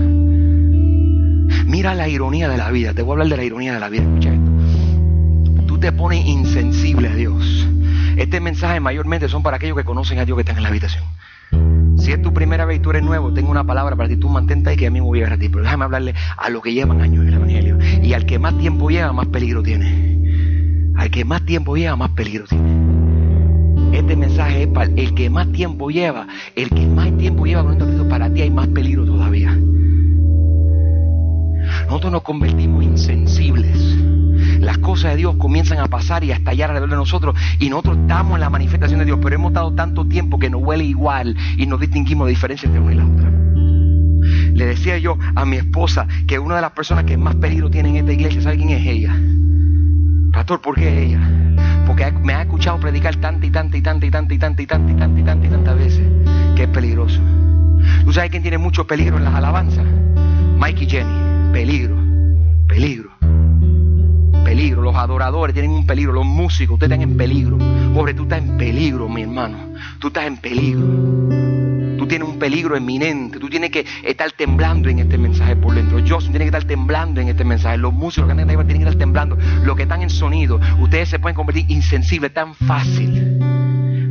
Mira 1.66 1.94
la 1.96 2.08
ironía 2.08 2.48
de 2.48 2.58
la 2.58 2.72
vida. 2.72 2.94
Te 2.94 3.02
voy 3.02 3.12
a 3.12 3.14
hablar 3.14 3.28
de 3.28 3.38
la 3.38 3.44
ironía 3.44 3.74
de 3.74 3.80
la 3.80 3.90
vida. 3.90 4.04
Escucha 4.04 4.34
esto 4.34 4.52
te 5.82 5.92
pone 5.92 6.22
insensible 6.22 7.10
a 7.10 7.16
Dios. 7.16 7.68
Este 8.16 8.40
mensaje 8.40 8.80
mayormente 8.80 9.28
son 9.28 9.42
para 9.42 9.58
aquellos 9.58 9.76
que 9.76 9.84
conocen 9.84 10.20
a 10.20 10.26
Dios 10.26 10.38
que 10.38 10.42
están 10.42 10.58
en 10.58 10.64
la 10.64 10.70
habitación. 10.70 11.04
Si 11.98 12.12
es 12.12 12.22
tu 12.22 12.34
primera 12.34 12.66
vez 12.66 12.78
y 12.78 12.80
tú 12.80 12.92
eres 12.92 13.04
nuevo, 13.04 13.34
tengo 13.34 13.50
una 13.50 13.64
palabra 13.64 13.96
para 13.96 14.08
ti. 14.08 14.16
Tú 14.16 14.30
mantente 14.30 14.70
ahí 14.70 14.78
que 14.78 14.88
a 14.88 14.92
mí 14.92 15.02
me 15.02 15.06
voy 15.06 15.20
a 15.20 15.24
llegar 15.24 15.34
a 15.34 15.40
ti. 15.40 15.50
Pero 15.50 15.64
déjame 15.64 15.86
hablarle 15.86 16.14
a 16.38 16.50
los 16.50 16.62
que 16.62 16.72
llevan 16.72 17.02
años 17.02 17.24
en 17.24 17.30
el 17.30 17.34
Evangelio. 17.34 17.80
Y 18.02 18.14
al 18.14 18.28
que 18.28 18.38
más 18.38 18.58
tiempo 18.60 18.90
lleva, 18.90 19.12
más 19.12 19.28
peligro 19.28 19.64
tiene. 19.64 20.94
Al 20.96 21.10
que 21.10 21.26
más 21.26 21.44
tiempo 21.46 21.76
lleva, 21.76 21.96
más 21.96 22.12
peligro 22.12 22.46
tiene. 22.46 23.11
Este 23.92 24.16
mensaje 24.16 24.64
es 24.64 24.68
para 24.68 24.90
el 24.96 25.14
que 25.14 25.30
más 25.30 25.52
tiempo 25.52 25.90
lleva. 25.90 26.28
El 26.56 26.70
que 26.70 26.86
más 26.86 27.16
tiempo 27.18 27.46
lleva 27.46 27.64
con 27.64 27.74
esto, 27.74 28.10
para 28.10 28.32
ti 28.34 28.42
hay 28.42 28.50
más 28.50 28.68
peligro 28.70 29.06
todavía. 29.06 29.58
Nosotros 31.88 32.12
nos 32.12 32.22
convertimos 32.22 32.84
insensibles 32.84 34.02
las 34.62 34.78
cosas 34.78 35.12
de 35.12 35.18
Dios 35.18 35.36
comienzan 35.38 35.80
a 35.80 35.88
pasar 35.88 36.24
y 36.24 36.32
a 36.32 36.36
estallar 36.36 36.70
alrededor 36.70 36.92
de 36.92 36.96
nosotros 36.96 37.36
y 37.60 37.70
nosotros 37.70 37.98
estamos 37.98 38.36
en 38.36 38.42
la 38.42 38.50
manifestación 38.50 39.00
de 39.00 39.06
Dios, 39.06 39.20
pero 39.22 39.36
hemos 39.36 39.54
dado 39.54 39.74
tanto 39.74 40.06
tiempo 40.06 40.38
que 40.38 40.50
nos 40.50 40.62
huele 40.62 40.84
igual 40.84 41.36
y 41.58 41.66
nos 41.66 41.80
distinguimos 41.80 42.28
de 42.28 42.34
diferencia 42.34 42.68
entre 42.68 42.82
una 42.82 42.94
y 42.94 42.96
la 42.96 43.06
otra. 43.06 43.32
Le 44.54 44.66
decía 44.66 45.00
yo 45.00 45.18
a 45.36 45.46
mi 45.46 45.58
esposa 45.58 46.08
que 46.28 46.38
una 46.38 46.56
de 46.56 46.62
las 46.62 46.72
personas 46.72 47.06
que 47.06 47.18
más 47.18 47.36
peligro 47.36 47.72
tiene 47.72 47.90
en 47.90 47.96
esta 47.98 48.14
iglesia, 48.14 48.42
¿sabe 48.42 48.58
quién 48.58 48.70
es 48.70 48.86
ella? 48.86 49.20
Pastor, 50.32 50.62
¿por 50.62 50.76
qué 50.76 51.04
ella? 51.04 51.20
Porque 51.86 52.12
me 52.12 52.34
ha 52.34 52.42
escuchado 52.42 52.80
predicar 52.80 53.16
tanta 53.18 53.46
y 53.46 53.50
tanta 53.50 53.78
y 53.78 53.82
tanta 53.82 54.06
y 54.06 54.12
tanta 54.12 54.34
y 54.34 54.38
tanta 54.38 54.62
y 54.62 54.68
tanta 54.68 54.92
y 54.92 54.96
tanta 54.96 55.20
y 55.20 55.24
tanta 55.24 55.48
y 55.48 55.50
tantas 55.50 55.78
veces 55.78 56.08
que 56.56 56.64
es 56.64 56.70
peligroso. 56.70 57.22
¿Tú 58.06 58.14
sabes 58.14 58.30
quién 58.30 58.42
tiene 58.42 58.58
mucho 58.58 58.88
peligro 58.88 59.18
en 59.18 59.26
las 59.26 59.34
alabanzas? 59.34 59.86
Mike 60.60 60.84
y 60.84 60.90
Jenny. 60.90 61.52
Peligro, 61.52 61.98
peligro 62.68 63.12
peligro, 64.52 64.82
los 64.82 64.96
adoradores 64.98 65.54
tienen 65.54 65.72
un 65.72 65.86
peligro, 65.86 66.12
los 66.12 66.26
músicos, 66.26 66.74
ustedes 66.74 66.92
están 66.92 67.10
en 67.10 67.16
peligro. 67.16 67.58
Pobre, 67.94 68.14
tú 68.14 68.24
estás 68.24 68.40
en 68.40 68.58
peligro, 68.58 69.08
mi 69.08 69.22
hermano. 69.22 69.58
Tú 69.98 70.08
estás 70.08 70.26
en 70.26 70.36
peligro. 70.36 71.51
Tienes 72.12 72.28
un 72.28 72.40
peligro 72.40 72.76
eminente. 72.76 73.40
Tú 73.40 73.48
tienes 73.48 73.70
que 73.70 73.86
estar 74.04 74.30
temblando 74.34 74.90
en 74.90 75.00
este 75.00 75.18
mensaje 75.18 75.56
por 75.56 75.74
dentro. 75.74 76.00
Yo 76.00 76.18
tiene 76.18 76.40
que 76.40 76.46
estar 76.48 76.66
temblando 76.66 77.22
en 77.22 77.30
este 77.30 77.46
mensaje. 77.46 77.78
Los 77.78 77.94
músicos 77.94 78.28
que 78.28 78.36
tienen 78.36 78.66
que 78.66 78.76
estar 78.80 78.96
temblando. 78.96 79.38
Los 79.64 79.78
que 79.78 79.84
están 79.84 80.02
en 80.02 80.10
sonido, 80.10 80.60
ustedes 80.82 81.08
se 81.08 81.20
pueden 81.20 81.38
convertir 81.38 81.72
insensibles 81.72 82.34
tan 82.34 82.54
fácil. 82.54 83.40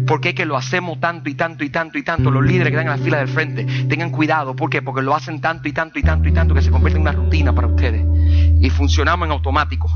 Porque 0.07 0.31
es 0.31 0.35
que 0.35 0.47
lo 0.47 0.57
hacemos 0.57 0.99
tanto 0.99 1.29
y 1.29 1.35
tanto 1.35 1.63
y 1.63 1.69
tanto 1.69 1.99
y 1.99 2.03
tanto. 2.03 2.31
Los 2.31 2.43
líderes 2.43 2.73
que 2.73 2.79
están 2.79 2.91
en 2.91 2.99
la 2.99 3.05
fila 3.05 3.19
del 3.19 3.29
frente, 3.29 3.67
tengan 3.87 4.09
cuidado. 4.09 4.57
¿Por 4.57 4.71
qué? 4.71 4.81
Porque 4.81 5.03
lo 5.03 5.15
hacen 5.15 5.43
tanto 5.43 5.69
y 5.69 5.73
tanto 5.75 5.99
y 5.99 6.03
tanto 6.03 6.27
y 6.27 6.33
tanto 6.33 6.55
que 6.55 6.63
se 6.63 6.71
convierte 6.71 6.97
en 6.97 7.03
una 7.03 7.13
rutina 7.13 7.55
para 7.55 7.67
ustedes. 7.67 8.03
Y 8.63 8.71
funcionamos 8.71 9.27
en 9.27 9.33
automático. 9.33 9.91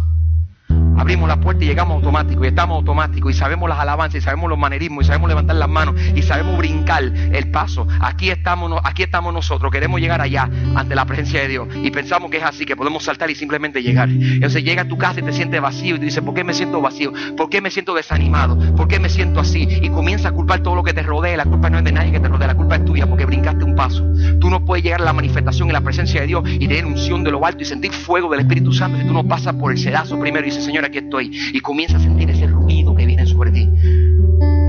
Abrimos 0.97 1.29
la 1.29 1.41
puerta 1.41 1.65
y 1.65 1.69
llegamos 1.69 1.97
automático 1.97 2.45
y 2.45 2.49
estamos 2.49 2.77
automáticos 2.77 3.35
y 3.35 3.37
sabemos 3.37 3.69
las 3.69 3.79
alabanzas 3.79 4.17
y 4.17 4.21
sabemos 4.21 4.49
los 4.49 4.59
manerismos 4.59 5.05
y 5.05 5.07
sabemos 5.07 5.29
levantar 5.29 5.57
las 5.57 5.69
manos 5.69 5.95
y 6.15 6.23
sabemos 6.23 6.57
brincar 6.57 7.03
el 7.05 7.51
paso. 7.51 7.87
Aquí 8.01 8.31
estamos, 8.31 8.81
aquí 8.85 9.03
estamos 9.03 9.33
nosotros, 9.33 9.71
queremos 9.73 10.01
llegar 10.01 10.21
allá 10.21 10.49
ante 10.75 10.95
la 10.95 11.05
presencia 11.05 11.41
de 11.41 11.49
Dios 11.49 11.69
y 11.75 11.91
pensamos 11.91 12.31
que 12.31 12.39
es 12.39 12.45
así, 12.45 12.65
que 12.65 12.77
podemos 12.77 13.05
saltar 13.05 13.31
y 13.31 13.35
simplemente 13.35 13.83
llegar. 13.83 14.09
Entonces 14.09 14.63
llega 14.65 14.83
a 14.83 14.89
tu 14.89 14.97
casa 14.99 15.21
y 15.21 15.23
te 15.23 15.33
sientes 15.33 15.61
vacío 15.61 15.97
y 15.97 15.99
te 15.99 16.05
dices, 16.07 16.23
¿por 16.23 16.35
qué 16.35 16.45
me 16.45 16.55
siento 16.55 16.81
vacío? 16.81 17.13
¿Por 17.37 17.49
qué 17.49 17.61
me 17.61 17.71
siento 17.71 17.95
desanimado? 17.95 18.59
¿Por 18.75 18.89
qué 18.89 18.99
me 18.99 19.09
siento 19.09 19.41
así? 19.41 19.67
Y 19.83 19.91
comienza 19.91 20.29
a 20.29 20.33
culpar 20.33 20.61
todo 20.61 20.75
lo 20.75 20.83
que 20.83 20.93
te 20.93 21.03
rodea. 21.03 21.37
La 21.37 21.45
culpa 21.45 21.71
no 21.71 21.79
es 21.79 21.85
de 21.85 21.93
nadie 21.93 22.13
que 22.13 22.21
te 22.21 22.29
rodea, 22.29 22.49
la 22.49 22.55
culpa 22.55 22.77
es 22.77 22.85
tuya 22.85 23.07
porque 23.07 23.27
brincaste 23.27 23.65
un 23.65 23.75
paso. 23.75 24.05
Tú 24.41 24.51
no 24.51 24.65
puedes 24.65 24.85
llegar 24.85 25.01
a 25.01 25.05
la 25.05 25.13
manifestación 25.13 25.69
y 25.69 25.73
la 25.73 25.81
presencia 25.81 26.21
de 26.21 26.27
Dios 26.27 26.43
y 26.47 26.69
tener 26.69 26.87
unción 26.87 27.25
de 27.25 27.31
lo 27.31 27.45
alto 27.45 27.63
y 27.63 27.67
sentir 27.67 27.93
fuego 27.93 28.31
del 28.31 28.41
Espíritu 28.41 28.73
Santo 28.73 28.99
si 28.99 29.07
tú 29.07 29.13
no 29.13 29.25
pasas 29.25 29.55
por 29.55 29.73
el 29.73 29.79
sedazo 29.79 30.19
primero 30.19 30.47
y 30.47 30.51
dices, 30.51 30.65
Señor, 30.65 30.84
aquí 30.87 30.99
estoy. 30.99 31.31
Y 31.53 31.61
comienza 31.61 31.97
a 31.97 32.01
sentir 32.01 32.31
ese 32.31 32.47
ruido 32.47 32.95
que 32.95 33.07
viene 33.07 33.27
sobre 33.27 33.51
ti. 33.51 33.69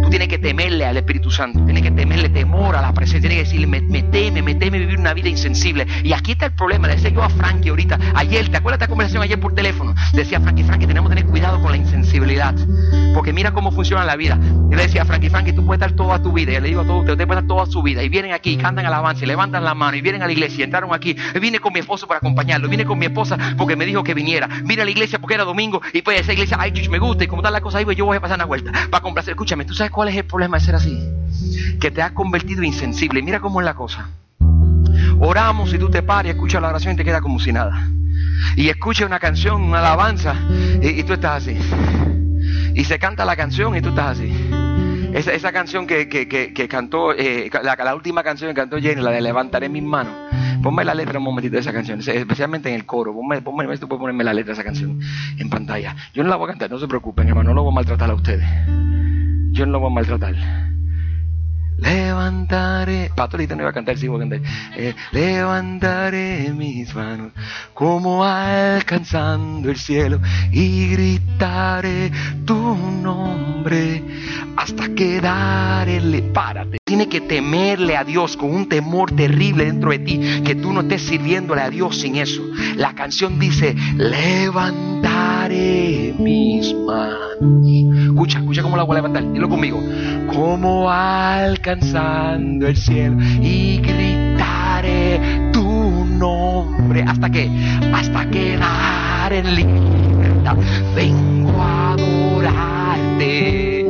Tú 0.05 0.11
tienes 0.11 0.27
que 0.27 0.37
temerle 0.37 0.85
al 0.85 0.97
Espíritu 0.97 1.31
Santo, 1.31 1.65
tienes 1.65 1.81
que 1.81 1.89
temerle 1.89 2.29
temor 2.29 2.75
a 2.75 2.81
la 2.81 2.93
presencia, 2.93 3.27
tienes 3.27 3.37
que 3.39 3.43
decirle, 3.45 3.65
me, 3.65 3.81
me 3.81 4.03
teme, 4.03 4.43
me 4.43 4.53
teme 4.53 4.77
vivir 4.77 4.99
una 4.99 5.15
vida 5.15 5.29
insensible. 5.29 5.87
Y 6.03 6.13
aquí 6.13 6.33
está 6.33 6.45
el 6.45 6.51
problema, 6.51 6.87
le 6.87 6.93
decía 6.93 7.09
yo 7.09 7.23
a 7.23 7.29
Frankie 7.29 7.69
ahorita, 7.69 7.99
ayer, 8.13 8.47
¿te 8.49 8.57
acuerdas 8.57 8.77
de 8.77 8.83
esta 8.83 8.89
conversación 8.91 9.23
ayer 9.23 9.39
por 9.39 9.55
teléfono? 9.55 9.95
Decía 10.13 10.39
Frankie, 10.39 10.63
Frankie, 10.63 10.85
tenemos 10.85 11.09
que 11.09 11.15
tener 11.15 11.31
cuidado 11.31 11.59
con 11.59 11.71
la 11.71 11.77
insensibilidad, 11.77 12.53
porque 13.15 13.33
mira 13.33 13.51
cómo 13.51 13.71
funciona 13.71 14.05
la 14.05 14.15
vida. 14.15 14.37
Yo 14.39 14.77
le 14.77 14.83
decía 14.83 15.05
Frankie, 15.05 15.31
Frankie, 15.31 15.53
tú 15.53 15.65
puedes 15.65 15.79
dar 15.79 15.93
toda 15.93 16.21
tu 16.21 16.31
vida, 16.31 16.51
y 16.51 16.61
le 16.61 16.67
digo 16.67 16.81
a 16.81 16.85
todos 16.85 16.99
ustedes, 16.99 17.13
ustedes 17.13 17.27
pueden 17.27 17.47
dar 17.47 17.47
toda 17.47 17.65
su 17.65 17.81
vida, 17.81 18.03
y 18.03 18.09
vienen 18.09 18.31
aquí, 18.31 18.51
y 18.51 18.57
cantan 18.57 18.85
alabanza, 18.85 19.23
y 19.23 19.27
levantan 19.27 19.63
la 19.63 19.73
mano, 19.73 19.97
y 19.97 20.01
vienen 20.01 20.21
a 20.21 20.27
la 20.27 20.31
iglesia, 20.31 20.59
y 20.59 20.63
entraron 20.65 20.93
aquí, 20.93 21.15
y 21.33 21.39
vine 21.39 21.57
con 21.57 21.73
mi 21.73 21.79
esposo 21.79 22.05
para 22.05 22.19
acompañarlo, 22.19 22.69
vine 22.69 22.85
con 22.85 22.99
mi 22.99 23.07
esposa 23.07 23.37
porque 23.57 23.75
me 23.75 23.87
dijo 23.87 24.03
que 24.03 24.13
viniera, 24.13 24.47
vine 24.65 24.83
a 24.83 24.85
la 24.85 24.91
iglesia 24.91 25.17
porque 25.17 25.33
era 25.33 25.45
domingo, 25.45 25.81
y 25.93 26.03
pues 26.03 26.21
esa 26.21 26.31
iglesia, 26.31 26.57
ay, 26.59 26.73
me 26.91 26.99
gusta, 26.99 27.23
y 27.23 27.27
como 27.27 27.41
tal 27.41 27.53
la 27.53 27.61
cosa 27.61 27.79
ahí, 27.79 27.85
pues 27.85 27.97
yo 27.97 28.05
voy 28.05 28.17
a 28.17 28.21
pasar 28.21 28.37
una 28.37 28.45
vuelta 28.45 28.71
para 28.91 29.01
complacer. 29.01 29.31
Escúchame, 29.31 29.65
¿tú 29.65 29.73
sabes 29.73 29.91
cuál 29.91 30.04
es 30.07 30.15
el 30.15 30.25
problema 30.25 30.57
de 30.57 30.65
ser 30.65 30.75
así? 30.75 30.99
Que 31.79 31.91
te 31.91 32.01
has 32.01 32.11
convertido 32.11 32.63
insensible. 32.63 33.21
Mira 33.21 33.39
cómo 33.39 33.61
es 33.61 33.65
la 33.65 33.73
cosa. 33.73 34.09
Oramos 35.19 35.73
y 35.73 35.77
tú 35.77 35.89
te 35.89 36.03
pares, 36.03 36.33
escuchas 36.33 36.61
la 36.61 36.69
oración 36.69 36.93
y 36.93 36.97
te 36.97 37.05
queda 37.05 37.21
como 37.21 37.39
si 37.39 37.51
nada. 37.51 37.89
Y 38.55 38.69
escuchas 38.69 39.07
una 39.07 39.19
canción, 39.19 39.61
una 39.61 39.79
alabanza, 39.79 40.35
y, 40.81 41.03
tú 41.03 41.13
estás 41.13 41.43
así. 41.43 41.57
Y 42.73 42.83
se 42.83 42.99
canta 42.99 43.25
la 43.25 43.35
canción 43.35 43.75
y 43.75 43.81
tú 43.81 43.89
estás 43.89 44.17
así. 44.17 44.31
Esa, 45.13 45.31
esa 45.31 45.51
canción 45.51 45.87
que, 45.87 46.09
que, 46.09 46.27
que, 46.27 46.67
cantó, 46.67 47.13
eh, 47.13 47.49
la, 47.63 47.75
la, 47.75 47.95
última 47.95 48.21
canción 48.23 48.49
que 48.49 48.55
cantó 48.55 48.77
Jenny, 48.77 49.01
la 49.01 49.11
de 49.11 49.21
Levantaré 49.21 49.69
mis 49.69 49.83
manos. 49.83 50.13
Ponme 50.61 50.83
la 50.83 50.93
letra 50.93 51.19
un 51.19 51.25
momentito 51.25 51.53
de 51.53 51.61
esa 51.61 51.71
canción, 51.71 51.99
especialmente 51.99 52.69
en 52.69 52.75
el 52.75 52.85
coro. 52.85 53.13
Ponme, 53.13 53.41
ponme, 53.41 53.65
tú 53.77 53.87
puedes 53.87 53.99
ponerme 53.99 54.23
la 54.23 54.33
letra 54.33 54.47
de 54.47 54.53
esa 54.53 54.63
canción 54.63 54.99
en 55.37 55.49
pantalla. 55.49 55.95
Yo 56.13 56.23
no 56.23 56.29
la 56.29 56.35
voy 56.35 56.45
a 56.45 56.49
cantar, 56.49 56.69
no 56.69 56.79
se 56.79 56.87
preocupen, 56.87 57.27
hermano, 57.27 57.49
no 57.49 57.55
lo 57.55 57.63
voy 57.63 57.71
a 57.71 57.75
maltratar 57.75 58.09
a 58.09 58.15
ustedes. 58.15 58.45
Yo 59.55 59.65
no 59.65 59.71
lo 59.71 59.79
voy 59.79 59.91
a 59.91 59.93
maltratar. 59.93 60.35
Levantaré, 61.77 63.09
Pastorita 63.15 63.55
no 63.55 63.61
iba 63.61 63.69
a 63.69 63.73
cantar, 63.73 63.97
sí 63.97 64.09
voy 64.09 64.17
a 64.17 64.19
cantar. 64.27 64.41
Eh, 64.75 64.93
levantaré 65.13 66.51
mis 66.53 66.93
manos 66.93 67.31
como 67.73 68.25
alcanzando 68.25 69.69
el 69.69 69.77
cielo 69.77 70.19
y 70.51 70.89
gritaré 70.89 72.11
tu 72.45 72.75
nombre 72.75 74.03
hasta 74.57 74.93
quedar 74.93 75.87
el 75.87 76.21
párate. 76.33 76.77
Tiene 76.83 77.07
que 77.07 77.21
temerle 77.21 77.95
a 77.95 78.03
Dios 78.03 78.35
con 78.35 78.53
un 78.53 78.67
temor 78.67 79.11
terrible 79.11 79.65
dentro 79.65 79.91
de 79.91 79.99
ti, 79.99 80.19
que 80.43 80.55
tú 80.55 80.73
no 80.73 80.81
estés 80.81 81.01
sirviéndole 81.01 81.61
a 81.61 81.69
Dios 81.69 82.01
sin 82.01 82.17
eso. 82.17 82.41
La 82.75 82.93
canción 82.93 83.39
dice, 83.39 83.73
levantaré 83.95 85.14
mis 85.51 86.73
manos. 86.73 87.37
Escucha, 88.05 88.39
escucha 88.39 88.63
cómo 88.63 88.77
la 88.77 88.83
voy 88.83 88.93
a 88.93 89.01
levantar. 89.01 89.31
Dilo 89.31 89.49
conmigo. 89.49 89.81
Como 90.33 90.89
alcanzando 90.89 92.67
el 92.67 92.75
cielo 92.75 93.17
y 93.41 93.77
gritaré 93.77 95.51
tu 95.53 96.05
nombre. 96.05 97.03
¿Hasta 97.03 97.29
qué? 97.29 97.49
Hasta 97.93 98.29
quedar 98.29 99.33
en 99.33 99.55
libertad. 99.55 100.57
Vengo 100.95 101.61
a 101.61 101.93
adorarte. 101.93 103.85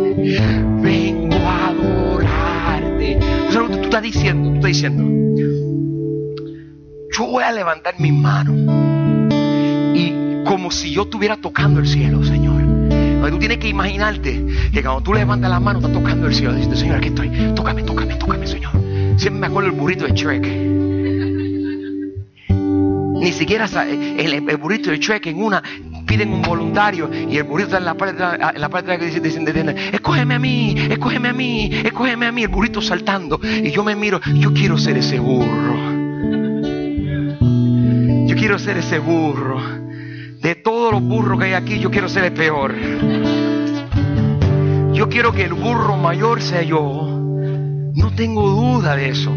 Vengo 0.82 1.36
a 1.36 1.68
adorarte. 1.68 3.20
¿Tú 3.52 3.82
estás 3.84 4.02
diciendo? 4.02 4.50
Tú 4.50 4.56
estás 4.56 4.72
diciendo. 4.72 5.04
Yo 7.18 7.28
voy 7.28 7.44
a 7.44 7.52
levantar 7.52 7.96
mi 8.00 8.12
mano. 8.12 9.15
Como 10.46 10.72
si 10.72 10.92
yo 10.92 11.04
estuviera 11.04 11.38
tocando 11.38 11.80
el 11.80 11.88
cielo, 11.88 12.24
Señor 12.24 12.56
tú 13.32 13.40
tienes 13.40 13.58
que 13.58 13.68
imaginarte 13.68 14.46
que 14.72 14.82
cuando 14.82 15.02
tú 15.02 15.14
levantas 15.14 15.50
la 15.50 15.60
mano, 15.60 15.80
estás 15.80 15.94
tocando 15.94 16.28
el 16.28 16.36
cielo. 16.36 16.54
Dices, 16.54 16.80
Señor, 16.80 16.98
aquí 16.98 17.08
estoy. 17.10 17.30
Tócame, 17.56 17.84
tócame, 17.84 18.16
tócame, 18.16 18.48
Señor. 18.48 18.72
Siempre 19.18 19.40
me 19.40 19.48
acuerdo 19.48 19.70
el 19.70 19.76
burrito 19.76 20.06
de 20.06 20.12
Shrek. 20.12 20.46
Ni 23.20 23.32
siquiera 23.32 23.66
el, 23.66 24.58
burrito 24.58 24.92
de 24.92 24.98
Shrek 24.98 25.28
en 25.28 25.42
una 25.42 25.64
piden 26.06 26.32
un 26.32 26.44
voluntario 26.44 27.10
y 27.12 27.38
el 27.38 27.44
burrito 27.44 27.70
está 27.70 27.80
en 27.80 27.86
la 27.86 27.96
parte, 27.96 28.24
en 28.24 28.62
la 28.62 28.70
parte 28.70 28.98
que 29.00 29.06
dice, 29.06 29.20
dicen, 29.20 29.76
escógeme 29.92 30.36
a 30.36 30.40
mí, 30.40 30.76
escógeme 30.90 31.30
a 31.30 31.34
mí, 31.34 31.72
escógeme 31.84 32.28
a 32.28 32.32
mí, 32.32 32.44
el 32.44 32.50
burrito 32.50 32.82
saltando. 32.82 33.40
Y 33.44 33.72
yo 33.72 33.84
me 33.84 33.96
miro, 33.96 34.22
yo 34.36 34.54
quiero 34.54 34.78
ser 34.78 34.98
ese 34.98 35.20
burro. 35.20 35.76
Yo 38.28 38.36
quiero 38.36 38.60
ser 38.60 38.78
ese 38.78 39.00
burro. 39.00 39.75
De 40.42 40.56
todos 40.56 40.94
los 40.94 41.02
burros 41.02 41.40
que 41.40 41.46
hay 41.46 41.54
aquí, 41.54 41.80
yo 41.80 41.90
quiero 41.90 42.10
ser 42.10 42.26
el 42.26 42.34
peor. 42.34 42.76
Yo 44.94 45.10
quiero 45.10 45.32
que 45.32 45.44
el 45.44 45.54
burro 45.54 45.98
mayor 45.98 46.42
sea 46.42 46.62
yo. 46.62 47.08
No 47.94 48.16
tengo 48.16 48.50
duda 48.50 48.96
de 48.96 49.10
eso. 49.10 49.32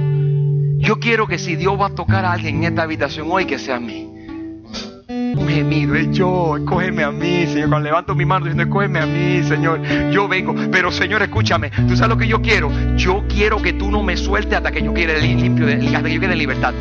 Yo 0.78 1.00
quiero 1.00 1.26
que 1.26 1.38
si 1.38 1.56
Dios 1.56 1.80
va 1.80 1.86
a 1.86 1.94
tocar 1.94 2.24
a 2.24 2.32
alguien 2.32 2.56
en 2.56 2.64
esta 2.64 2.82
habitación 2.82 3.28
hoy, 3.30 3.46
que 3.46 3.58
sea 3.58 3.76
a 3.76 3.80
mí 3.80 4.07
un 5.37 5.49
gemido, 5.49 5.94
es 5.94 6.11
yo, 6.11 6.56
escógeme 6.56 7.02
a 7.02 7.11
mí, 7.11 7.47
Señor. 7.47 7.68
Cuando 7.68 7.88
levanto 7.88 8.14
mi 8.14 8.25
mano 8.25 8.47
diciendo, 8.47 8.64
escógeme 8.64 9.00
a 9.00 9.06
mí, 9.06 9.42
Señor, 9.42 9.80
yo 10.11 10.28
vengo. 10.28 10.54
Pero, 10.70 10.90
Señor, 10.90 11.23
escúchame, 11.23 11.70
tú 11.70 11.97
sabes 11.97 12.08
lo 12.08 12.16
que 12.16 12.26
yo 12.26 12.40
quiero. 12.40 12.70
Yo 12.97 13.25
quiero 13.28 13.61
que 13.61 13.73
tú 13.73 13.90
no 13.90 14.02
me 14.02 14.16
sueltes 14.16 14.54
hasta 14.54 14.70
que 14.70 14.82
yo 14.82 14.92
quede 14.94 15.20
limpio, 15.20 15.66
hasta 15.66 16.02
que 16.08 16.14
yo 16.14 16.20
quede 16.20 16.32
en 16.32 16.38
libertad. 16.38 16.75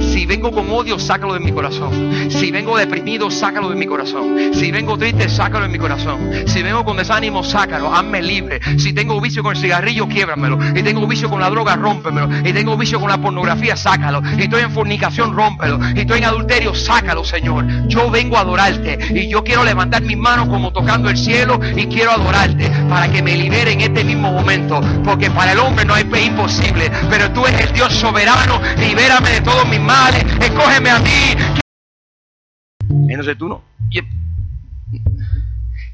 Si 0.00 0.26
vengo 0.26 0.50
con 0.52 0.70
odio, 0.70 0.98
sácalo 0.98 1.34
de 1.34 1.40
mi 1.40 1.52
corazón. 1.52 1.90
Si 2.30 2.50
vengo 2.50 2.76
deprimido, 2.76 3.30
sácalo 3.30 3.68
de 3.70 3.76
mi 3.76 3.86
corazón. 3.86 4.36
Si 4.54 4.70
vengo 4.70 4.96
triste, 4.96 5.28
sácalo 5.28 5.66
de 5.66 5.70
mi 5.70 5.78
corazón. 5.78 6.18
Si 6.46 6.62
vengo 6.62 6.84
con 6.84 6.96
desánimo, 6.96 7.42
sácalo, 7.42 7.94
hazme 7.94 8.22
libre. 8.22 8.60
Si 8.78 8.92
tengo 8.92 9.20
vicio 9.20 9.42
con 9.42 9.56
el 9.56 9.62
cigarrillo, 9.62 10.08
quiébramelo. 10.08 10.58
Y 10.74 10.82
tengo 10.82 11.06
vicio 11.06 11.28
con 11.28 11.40
la 11.40 11.50
droga, 11.50 11.76
rómpemelo. 11.76 12.28
Y 12.44 12.52
tengo 12.52 12.76
vicio 12.76 13.00
con 13.00 13.08
la 13.08 13.18
pornografía, 13.18 13.76
sácalo. 13.76 14.22
Y 14.36 14.42
estoy 14.42 14.62
en 14.62 14.70
fornicación, 14.70 15.34
rómpelo. 15.34 15.78
Y 15.94 16.00
estoy 16.00 16.18
en 16.18 16.24
adulterio, 16.24 16.74
sácalo, 16.74 17.24
Señor. 17.24 17.66
Yo 17.88 18.10
vengo 18.10 18.36
a 18.36 18.40
adorarte 18.40 18.98
y 19.10 19.28
yo 19.28 19.42
quiero 19.42 19.64
levantar 19.64 20.02
mis 20.02 20.16
manos 20.16 20.48
como 20.48 20.72
tocando 20.72 21.08
el 21.08 21.16
cielo 21.16 21.58
y 21.76 21.86
quiero 21.86 22.12
adorarte 22.12 22.70
para 22.88 23.10
que 23.10 23.22
me 23.22 23.36
libere 23.36 23.72
en 23.72 23.80
este 23.80 24.04
mismo 24.04 24.32
momento. 24.32 24.80
Porque 25.04 25.30
para 25.30 25.52
el 25.52 25.58
hombre 25.58 25.84
no 25.84 25.94
hay 25.94 26.04
fe 26.04 26.26
imposible, 26.26 26.90
pero 27.10 27.30
tú 27.32 27.46
eres 27.46 27.62
el 27.62 27.72
Dios 27.72 27.92
soberano. 27.94 28.60
Libérame 28.78 29.30
de 29.30 29.40
todos 29.40 29.68
mis 29.68 29.80
males, 29.80 30.24
escógeme 30.40 30.90
a 30.90 30.98
mí. 30.98 31.34
Entonces 33.08 33.36
tú 33.38 33.48
no. 33.48 33.62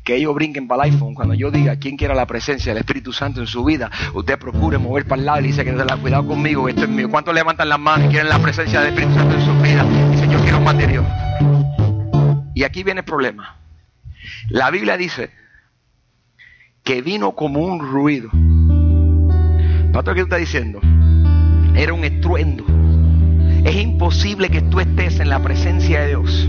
Que 0.02 0.16
ellos 0.16 0.34
brinquen 0.34 0.68
para 0.68 0.84
el 0.84 0.92
iPhone. 0.92 1.14
Cuando 1.14 1.32
yo 1.32 1.50
diga 1.50 1.76
quién 1.76 1.96
quiera 1.96 2.14
la 2.14 2.26
presencia 2.26 2.74
del 2.74 2.80
Espíritu 2.80 3.10
Santo 3.10 3.40
en 3.40 3.46
su 3.46 3.64
vida, 3.64 3.90
usted 4.12 4.38
procure 4.38 4.76
mover 4.76 5.06
para 5.06 5.20
el 5.20 5.24
lado 5.24 5.40
y 5.40 5.44
dice 5.44 5.64
que 5.64 5.72
no 5.72 5.82
la 5.82 5.96
cuidado 5.96 6.26
conmigo, 6.26 6.68
esto 6.68 6.82
es 6.82 6.90
mío. 6.90 7.08
¿Cuántos 7.08 7.34
levantan 7.34 7.70
las 7.70 7.80
manos 7.80 8.08
y 8.08 8.10
quieren 8.10 8.28
la 8.28 8.38
presencia 8.38 8.80
del 8.80 8.90
Espíritu 8.90 9.14
Santo 9.14 9.34
en 9.34 9.44
su 9.46 9.62
vida? 9.62 9.82
Dice, 10.10 10.28
yo 10.30 10.38
quiero 10.40 10.60
más 10.60 10.76
de 10.76 10.86
Dios. 10.88 11.04
Y 12.54 12.62
aquí 12.62 12.82
viene 12.84 13.00
el 13.00 13.04
problema. 13.04 13.56
La 14.48 14.70
Biblia 14.70 14.96
dice 14.96 15.30
que 16.82 17.02
vino 17.02 17.32
como 17.32 17.60
un 17.60 17.80
ruido. 17.80 18.30
Pastor, 19.92 20.14
¿qué 20.14 20.20
está 20.20 20.36
diciendo? 20.36 20.80
Era 21.74 21.92
un 21.92 22.04
estruendo. 22.04 22.64
Es 23.64 23.76
imposible 23.76 24.50
que 24.50 24.60
tú 24.60 24.80
estés 24.80 25.20
en 25.20 25.30
la 25.30 25.42
presencia 25.42 26.00
de 26.00 26.08
Dios 26.08 26.48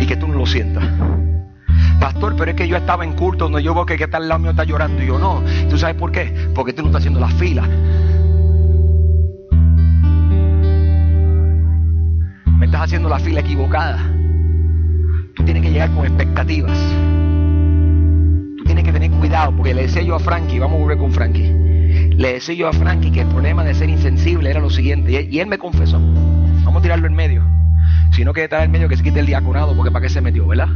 y 0.00 0.06
que 0.06 0.16
tú 0.16 0.28
no 0.28 0.34
lo 0.34 0.46
sientas. 0.46 0.84
Pastor, 1.98 2.36
pero 2.36 2.50
es 2.50 2.56
que 2.56 2.68
yo 2.68 2.76
estaba 2.76 3.04
en 3.04 3.14
culto 3.14 3.44
donde 3.44 3.62
yo 3.62 3.74
veo 3.74 3.86
que, 3.86 3.96
que 3.96 4.04
está 4.04 4.18
al 4.18 4.28
lado 4.28 4.40
mío 4.40 4.50
está 4.50 4.64
llorando 4.64 5.02
y 5.02 5.06
yo 5.06 5.18
no. 5.18 5.42
¿Tú 5.68 5.78
sabes 5.78 5.96
por 5.96 6.12
qué? 6.12 6.50
Porque 6.54 6.72
tú 6.72 6.82
no 6.82 6.88
estás 6.88 7.00
haciendo 7.00 7.20
la 7.20 7.30
fila. 7.30 7.66
Me 12.58 12.66
estás 12.66 12.82
haciendo 12.82 13.08
la 13.08 13.18
fila 13.18 13.40
equivocada. 13.40 14.15
Tú 15.36 15.44
tienes 15.44 15.62
que 15.62 15.70
llegar 15.70 15.90
con 15.92 16.06
expectativas. 16.06 16.78
Tú 18.56 18.64
tienes 18.64 18.84
que 18.84 18.92
tener 18.92 19.10
cuidado, 19.10 19.54
porque 19.54 19.74
le 19.74 19.82
decía 19.82 20.00
yo 20.00 20.14
a 20.14 20.18
Frankie, 20.18 20.58
vamos 20.58 20.78
a 20.78 20.80
volver 20.80 20.96
con 20.96 21.12
Frankie. 21.12 21.52
Le 22.16 22.32
decía 22.32 22.54
yo 22.54 22.68
a 22.68 22.72
Frankie 22.72 23.12
que 23.12 23.20
el 23.20 23.28
problema 23.28 23.62
de 23.62 23.74
ser 23.74 23.90
insensible 23.90 24.48
era 24.48 24.60
lo 24.60 24.70
siguiente, 24.70 25.28
y 25.30 25.38
él, 25.38 25.46
me 25.46 25.58
confesó. 25.58 26.00
Vamos 26.64 26.76
a 26.76 26.82
tirarlo 26.82 27.06
en 27.06 27.14
medio. 27.14 27.44
Si 28.12 28.24
no 28.24 28.32
quiere 28.32 28.44
estar 28.44 28.64
en 28.64 28.70
medio, 28.70 28.88
que 28.88 28.96
se 28.96 29.02
quite 29.02 29.20
el 29.20 29.26
diaconado, 29.26 29.76
porque 29.76 29.90
para 29.90 30.02
qué 30.02 30.08
se 30.08 30.22
metió, 30.22 30.46
¿verdad? 30.46 30.68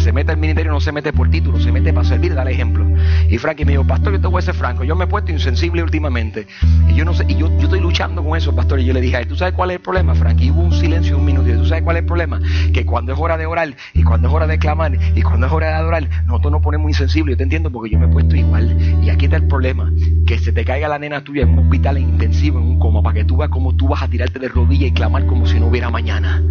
Se 0.00 0.12
mete 0.12 0.32
al 0.32 0.38
ministerio 0.38 0.72
no 0.72 0.80
se 0.80 0.92
mete 0.92 1.12
por 1.12 1.30
título, 1.30 1.60
se 1.60 1.72
mete 1.72 1.92
para 1.92 2.06
servir, 2.06 2.34
dar 2.34 2.48
ejemplo. 2.48 2.86
Y 3.28 3.38
Frankie 3.38 3.64
me 3.64 3.72
dijo, 3.72 3.86
pastor, 3.86 4.14
yo 4.14 4.20
te 4.20 4.26
voy 4.26 4.38
a 4.38 4.42
ser 4.42 4.54
franco, 4.54 4.84
yo 4.84 4.96
me 4.96 5.04
he 5.04 5.08
puesto 5.08 5.30
insensible 5.30 5.82
últimamente. 5.82 6.46
Y 6.88 6.94
yo 6.94 7.04
no 7.04 7.14
sé, 7.14 7.24
y 7.28 7.36
yo, 7.36 7.48
yo 7.58 7.64
estoy 7.64 7.80
luchando 7.80 8.24
con 8.24 8.36
eso, 8.36 8.54
pastor. 8.54 8.80
Y 8.80 8.86
yo 8.86 8.92
le 8.92 9.00
dije, 9.00 9.24
¿tú 9.26 9.36
sabes 9.36 9.54
cuál 9.54 9.70
es 9.70 9.76
el 9.76 9.82
problema, 9.82 10.14
Frankie? 10.14 10.46
Y 10.46 10.50
hubo 10.50 10.62
un 10.62 10.72
silencio 10.72 11.18
un 11.18 11.24
minuto. 11.24 11.48
Y 11.48 11.52
¿tú 11.52 11.66
sabes 11.66 11.82
cuál 11.82 11.96
es 11.96 12.02
el 12.02 12.06
problema? 12.06 12.40
Que 12.72 12.84
cuando 12.86 13.12
es 13.12 13.18
hora 13.18 13.36
de 13.36 13.46
orar, 13.46 13.74
y 13.94 14.02
cuando 14.02 14.28
es 14.28 14.34
hora 14.34 14.46
de 14.46 14.58
clamar, 14.58 14.92
y 15.14 15.22
cuando 15.22 15.46
es 15.46 15.52
hora 15.52 15.68
de 15.68 15.74
adorar, 15.74 16.08
nosotros 16.26 16.52
nos 16.52 16.62
ponemos 16.62 16.88
insensibles. 16.90 17.34
Yo 17.34 17.36
te 17.38 17.44
entiendo 17.44 17.70
porque 17.70 17.90
yo 17.90 17.98
me 17.98 18.06
he 18.06 18.08
puesto 18.08 18.36
igual. 18.36 18.76
Y 19.02 19.10
aquí 19.10 19.26
está 19.26 19.36
el 19.36 19.46
problema, 19.46 19.92
que 20.26 20.38
se 20.38 20.52
te 20.52 20.64
caiga 20.64 20.88
la 20.88 20.98
nena 20.98 21.22
tuya 21.22 21.42
en 21.42 21.50
un 21.50 21.58
hospital 21.60 21.98
intensivo, 21.98 22.58
en 22.58 22.64
un 22.64 22.78
coma, 22.78 23.02
para 23.02 23.14
que 23.14 23.24
tú 23.24 23.36
veas 23.36 23.50
cómo 23.50 23.74
tú 23.76 23.88
vas 23.88 24.02
a 24.02 24.08
tirarte 24.08 24.38
de 24.38 24.48
rodillas 24.48 24.90
y 24.90 24.92
clamar 24.92 25.26
como 25.26 25.46
si 25.46 25.60
no 25.60 25.66
hubiera 25.66 25.90
mañana 25.90 26.42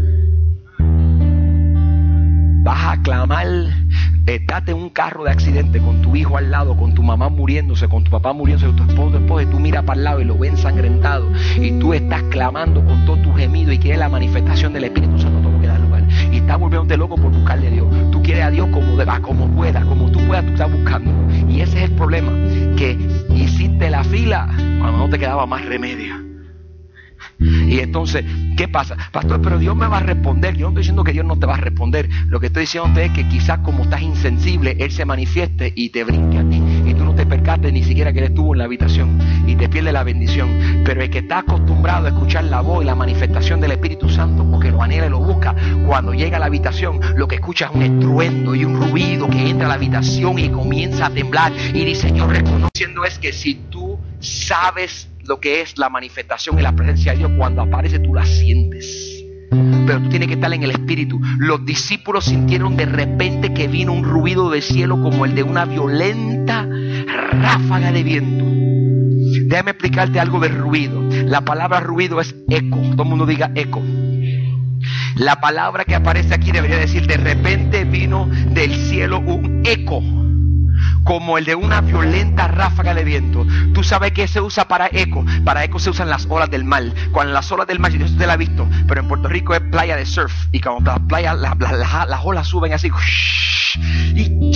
vas 2.62 2.98
a 2.98 3.02
clamar, 3.02 3.48
estate 4.26 4.72
en 4.72 4.78
un 4.78 4.90
carro 4.90 5.24
de 5.24 5.32
accidente 5.32 5.80
con 5.80 6.02
tu 6.02 6.16
hijo 6.16 6.38
al 6.38 6.52
lado, 6.52 6.76
con 6.76 6.94
tu 6.94 7.04
mamá 7.04 7.30
muriéndose, 7.30 7.88
con 7.88 8.04
tu 8.04 8.12
papá 8.12 8.34
muriéndose, 8.34 8.68
con 8.68 8.76
tu 8.76 8.84
esposo, 8.84 9.12
tu 9.12 9.18
esposa, 9.18 9.44
y 9.44 9.46
tú 9.48 9.60
miras 9.60 9.84
para 9.84 9.98
el 9.98 10.04
lado 10.04 10.22
y 10.22 10.26
lo 10.26 10.38
ves 10.38 10.52
ensangrentado, 10.52 11.30
y 11.60 11.72
tú 11.80 11.94
estás 11.94 12.22
clamando 12.24 12.84
con 12.84 13.06
todo 13.06 13.18
tu 13.18 13.34
gemido 13.34 13.72
y 13.72 13.80
quieres 13.80 14.00
la 14.00 14.10
manifestación 14.10 14.74
del 14.74 14.86
Espíritu 14.86 15.20
Santo, 15.20 15.42
todo 15.42 15.60
que 15.62 15.68
lugar. 15.68 16.04
Y 16.32 16.38
estás 16.38 16.60
volviéndote 16.60 16.98
loco 16.98 17.16
por 17.16 17.32
buscarle 17.32 17.68
a 17.68 17.72
Dios. 17.72 17.88
Tú 18.12 18.22
quieres 18.22 18.44
a 18.44 18.52
Dios 18.52 18.68
como 18.72 18.96
deba, 18.96 19.20
como 19.20 19.48
pueda, 19.48 19.82
como 19.82 20.12
tú 20.12 20.20
puedas, 20.28 20.46
tú 20.46 20.52
estás 20.52 20.72
buscando. 20.72 21.12
Y 21.48 21.62
ese 21.62 21.78
es 21.84 21.90
el 21.90 21.96
problema, 21.96 22.32
que 22.78 22.98
hiciste 23.34 23.90
la 23.90 24.04
fila 24.04 24.48
cuando 24.80 24.98
no 25.00 25.10
te 25.10 25.18
quedaba 25.18 25.46
más 25.46 25.66
remedio. 25.66 26.29
Y 27.40 27.80
entonces, 27.80 28.26
¿qué 28.58 28.68
pasa? 28.68 28.98
Pastor, 29.12 29.42
pero 29.42 29.58
Dios 29.58 29.76
me 29.76 29.88
va 29.88 29.98
a 29.98 30.04
responder. 30.04 30.56
Yo 30.56 30.66
no 30.66 30.70
estoy 30.70 30.82
diciendo 30.82 31.04
que 31.04 31.14
Dios 31.14 31.26
no 31.26 31.38
te 31.40 31.46
va 31.46 31.56
a 31.56 31.58
responder. 31.58 32.10
Lo 32.28 32.40
que 32.40 32.48
estoy 32.48 32.62
diciendo 32.62 33.00
es 33.00 33.12
que 33.12 33.28
quizás 33.28 33.60
como 33.60 33.84
estás 33.84 34.02
insensible, 34.02 34.76
Él 34.80 34.92
se 34.92 35.06
manifieste 35.06 35.72
y 35.76 35.90
te 35.90 36.04
brinque 36.04 36.38
a 36.38 36.50
ti. 36.50 36.62
Y 36.86 36.94
tú 36.94 37.06
no 37.06 37.16
te 37.16 37.26
percates 37.26 37.72
ni 37.72 37.84
siquiera 37.84 38.12
que 38.12 38.20
Él 38.20 38.26
estuvo 38.26 38.54
en 38.54 38.60
la 38.60 38.66
habitación 38.66 39.20
y 39.48 39.56
te 39.56 39.70
pierde 39.70 39.92
la 39.92 40.04
bendición. 40.04 40.50
Pero 40.84 41.02
el 41.02 41.10
que 41.10 41.20
está 41.20 41.40
acostumbrado 41.40 42.08
a 42.08 42.10
escuchar 42.10 42.44
la 42.46 42.62
voz 42.62 42.84
y 42.84 42.86
la 42.86 42.96
manifestación 42.96 43.62
del 43.62 43.72
Espíritu 43.72 44.10
Santo, 44.10 44.46
porque 44.50 44.72
lo 44.72 44.82
anhela 44.82 45.08
y 45.08 45.10
lo 45.10 45.20
busca, 45.20 45.56
cuando 45.86 46.14
llega 46.14 46.38
a 46.38 46.40
la 46.40 46.48
habitación, 46.48 47.00
lo 47.16 47.28
que 47.28 47.36
escucha 47.36 47.66
es 47.66 47.72
un 47.72 47.84
estruendo 47.84 48.56
y 48.56 48.66
un 48.66 48.76
ruido 48.90 49.30
que 49.30 49.50
entra 49.50 49.66
a 49.66 49.70
la 49.70 49.76
habitación 49.76 50.40
y 50.40 50.50
comienza 50.50 51.08
a 51.08 51.10
temblar. 51.10 51.52
Y 51.74 51.86
dice, 51.86 52.12
yo 52.14 52.28
reconociendo 52.28 53.06
es 53.06 53.18
que 53.20 53.32
si 53.32 53.56
tú 53.70 53.98
sabes 54.20 55.09
lo 55.30 55.40
que 55.40 55.62
es 55.62 55.78
la 55.78 55.90
manifestación 55.90 56.58
y 56.58 56.64
la 56.64 56.76
presencia 56.76 57.12
de 57.12 57.20
Dios. 57.20 57.32
Cuando 57.38 57.62
aparece 57.62 58.00
tú 58.00 58.16
la 58.16 58.26
sientes. 58.26 59.24
Pero 59.86 60.02
tú 60.02 60.10
tienes 60.10 60.28
que 60.28 60.34
estar 60.34 60.52
en 60.52 60.64
el 60.64 60.72
espíritu. 60.72 61.22
Los 61.38 61.64
discípulos 61.66 62.26
sintieron 62.26 62.76
de 62.76 62.88
repente 62.88 63.54
que 63.54 63.68
vino 63.68 63.94
un 63.94 64.04
ruido 64.04 64.50
del 64.50 64.64
cielo 64.64 65.00
como 65.00 65.26
el 65.26 65.36
de 65.36 65.44
una 65.44 65.66
violenta 65.66 66.68
ráfaga 67.32 67.92
de 67.92 68.02
viento. 68.02 68.44
Déjame 69.48 69.72
explicarte 69.72 70.20
algo 70.20 70.40
de 70.40 70.48
ruido. 70.48 71.00
La 71.26 71.42
palabra 71.42 71.80
ruido 71.80 72.20
es 72.20 72.36
eco. 72.50 72.80
Todo 72.94 73.04
el 73.04 73.10
mundo 73.10 73.28
diga 73.28 73.52
eco. 73.54 73.84
La 75.16 75.40
palabra 75.40 75.86
que 75.86 75.94
aparece 75.94 76.34
aquí 76.34 76.52
debería 76.52 76.78
decir 76.78 77.06
de 77.06 77.18
repente 77.18 77.86
vino 77.86 78.28
del 78.50 78.74
cielo 78.74 79.20
un 79.20 79.62
eco 79.64 80.02
como 81.10 81.40
el 81.40 81.46
de 81.46 81.56
una 81.56 81.82
violenta 81.82 82.48
ráfaga 82.48 82.94
de 82.94 83.04
viento. 83.04 83.44
Tú 83.74 83.84
sabes 83.84 84.12
que 84.12 84.28
se 84.28 84.42
usa 84.42 84.68
para 84.68 84.92
eco. 84.94 85.26
Para 85.44 85.64
eco 85.64 85.80
se 85.80 85.90
usan 85.90 86.08
las 86.08 86.28
olas 86.30 86.52
del 86.52 86.64
mar. 86.64 86.84
Cuando 87.12 87.34
las 87.34 87.52
olas 87.52 87.66
del 87.66 87.80
mar, 87.80 87.92
yo 87.92 88.06
usted 88.06 88.28
la 88.28 88.34
ha 88.34 88.38
visto, 88.38 88.70
pero 88.88 89.02
en 89.02 89.08
Puerto 89.08 89.28
Rico 89.28 89.56
es 89.56 89.62
playa 89.72 89.96
de 89.96 90.06
surf. 90.06 90.32
Y 90.52 90.62
cuando 90.62 90.92
las 90.92 91.00
playas, 91.00 91.36
las 91.40 92.20
olas 92.24 92.48
suben 92.48 92.74
así 92.74 92.92
y, 94.14 94.52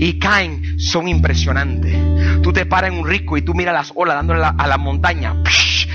y 0.00 0.18
caen, 0.18 0.80
son 0.80 1.06
impresionantes. 1.06 1.96
Tú 2.42 2.52
te 2.52 2.66
paras 2.66 2.90
en 2.90 2.98
un 2.98 3.06
risco 3.06 3.36
y 3.36 3.42
tú 3.42 3.54
miras 3.54 3.74
las 3.74 3.92
olas 3.94 4.16
dándole 4.16 4.42
a 4.46 4.66
la 4.66 4.78
montaña 4.78 5.36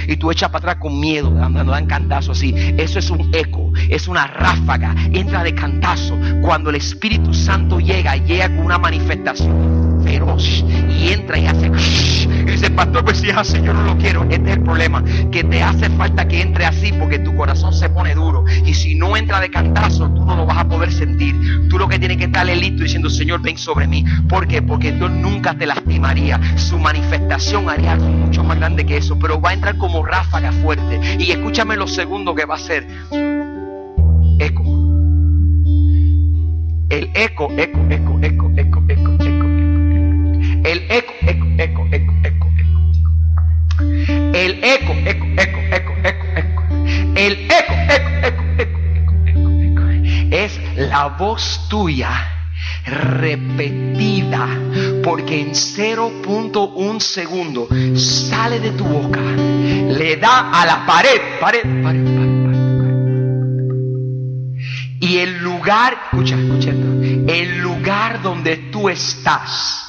y 0.08 0.18
tú 0.18 0.32
echas 0.32 0.50
para 0.50 0.72
atrás 0.72 0.76
con 0.82 1.00
miedo, 1.00 1.32
dando 1.32 1.64
dan 1.64 1.86
cantazo 1.86 2.32
así. 2.32 2.54
Eso 2.78 3.00
es 3.00 3.10
un 3.10 3.30
eco, 3.34 3.72
es 3.90 4.08
una 4.08 4.28
ráfaga, 4.28 4.96
entra 5.12 5.44
de 5.44 5.54
cantazo. 5.54 6.18
Cuando 6.42 6.70
el 6.70 6.78
Espíritu 6.78 7.34
Santo 7.34 7.80
llega, 7.80 8.16
llega 8.18 8.48
con 8.48 8.66
una 8.66 8.78
manifestación 8.78 10.02
feroz 10.04 10.64
y 10.90 11.12
entra 11.12 11.40
y 11.40 11.46
hace 11.46 11.72
pastor, 12.84 13.06
pues 13.06 13.18
si 13.18 13.30
es 13.30 13.64
yo 13.64 13.74
no 13.74 13.84
lo 13.84 13.98
quiero. 13.98 14.24
Este 14.24 14.50
es 14.50 14.58
el 14.58 14.64
problema, 14.64 15.04
que 15.32 15.44
te 15.44 15.64
hace 15.64 15.90
falta 15.92 16.28
que 16.28 16.42
entre 16.42 16.66
así 16.66 16.92
porque 16.92 17.20
tu 17.20 17.36
corazón 17.36 17.74
se 17.74 17.90
pone 17.90 18.14
duro. 18.14 18.44
Y 18.66 18.74
si 18.74 18.96
no 18.96 19.16
entra 19.16 19.40
de 19.40 19.50
cantazo, 19.50 20.10
tú 20.10 20.26
no 20.26 20.36
lo 20.36 20.46
vas 20.46 20.58
a 20.58 20.68
poder 20.68 20.92
sentir. 20.92 21.36
Tú 21.70 21.78
lo 21.78 21.88
que 21.88 21.98
tienes 21.98 22.18
que 22.18 22.26
estar 22.26 22.48
es 22.50 22.60
listo 22.60 22.84
diciendo, 22.84 23.10
Señor, 23.10 23.42
ven 23.42 23.58
sobre 23.58 23.88
mí. 23.88 24.04
¿Por 24.28 24.48
qué? 24.48 24.62
Porque 24.62 24.92
Dios 24.92 25.12
nunca 25.12 25.54
te 25.54 25.66
lastimaría. 25.66 26.40
Su 26.58 26.78
manifestación 26.78 27.70
haría 27.70 27.94
algo 27.94 28.10
mucho 28.10 28.44
más 28.44 28.58
grande 28.58 28.86
que 28.86 28.98
eso, 28.98 29.18
pero 29.18 29.40
va 29.40 29.52
a 29.52 29.54
entrar 29.54 29.78
como 29.78 30.06
ráfaga 30.06 30.52
fuerte. 30.52 31.00
Y 31.20 31.32
escúchame 31.32 31.78
lo 31.78 31.88
segundo 31.88 32.36
que 32.36 32.46
va 32.46 32.56
a 32.56 32.60
ser. 32.60 32.86
Eco. 34.40 34.64
El 36.90 37.10
eco, 37.14 37.50
eco, 37.58 37.80
eco, 37.90 38.20
eco, 38.22 38.52
eco, 38.58 38.84
eco, 38.90 39.14
eco. 39.20 39.24
eco. 39.24 39.44
El 40.66 40.80
eco, 40.90 41.14
eco, 41.28 41.46
eco 41.58 41.63
el 44.34 44.64
eco, 44.64 44.94
eco, 45.06 45.26
eco, 45.38 45.60
eco, 45.72 45.94
eco, 46.04 46.24
eco. 46.36 46.64
El 47.16 47.34
eco, 47.52 47.74
eco, 47.90 48.10
eco, 48.26 48.44
eco, 48.56 48.74
eco, 48.96 49.14
eco, 49.28 49.50
eco. 49.62 49.84
Es 50.32 50.60
la 50.76 51.10
voz 51.10 51.68
tuya 51.70 52.10
repetida 52.86 54.48
porque 55.04 55.40
en 55.40 55.52
0.1 55.52 57.00
segundo 57.00 57.68
sale 57.96 58.60
de 58.60 58.72
tu 58.72 58.86
boca, 58.86 59.22
le 59.22 60.18
da 60.18 60.50
a 60.52 60.66
la 60.66 60.86
pared, 60.86 61.22
pared, 61.40 61.62
pared, 61.84 62.04
pared, 62.04 62.44
pared. 62.44 62.94
Y 65.00 65.18
el 65.18 65.38
lugar, 65.44 65.96
escucha, 66.06 66.36
escucha 66.36 66.72
el 66.72 67.60
lugar 67.60 68.22
donde 68.24 68.58
tú 68.72 68.90
estás 68.90 69.84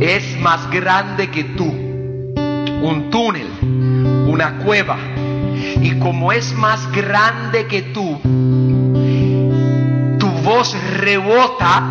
es 0.00 0.38
más 0.40 0.70
grande 0.70 1.30
que 1.30 1.44
tú. 1.44 1.87
Un 2.82 3.10
túnel, 3.10 3.48
una 4.28 4.58
cueva. 4.58 4.96
Y 5.80 5.98
como 5.98 6.32
es 6.32 6.54
más 6.54 6.90
grande 6.92 7.66
que 7.66 7.82
tú, 7.82 8.20
tu 10.18 10.28
voz 10.42 10.76
rebota 10.94 11.82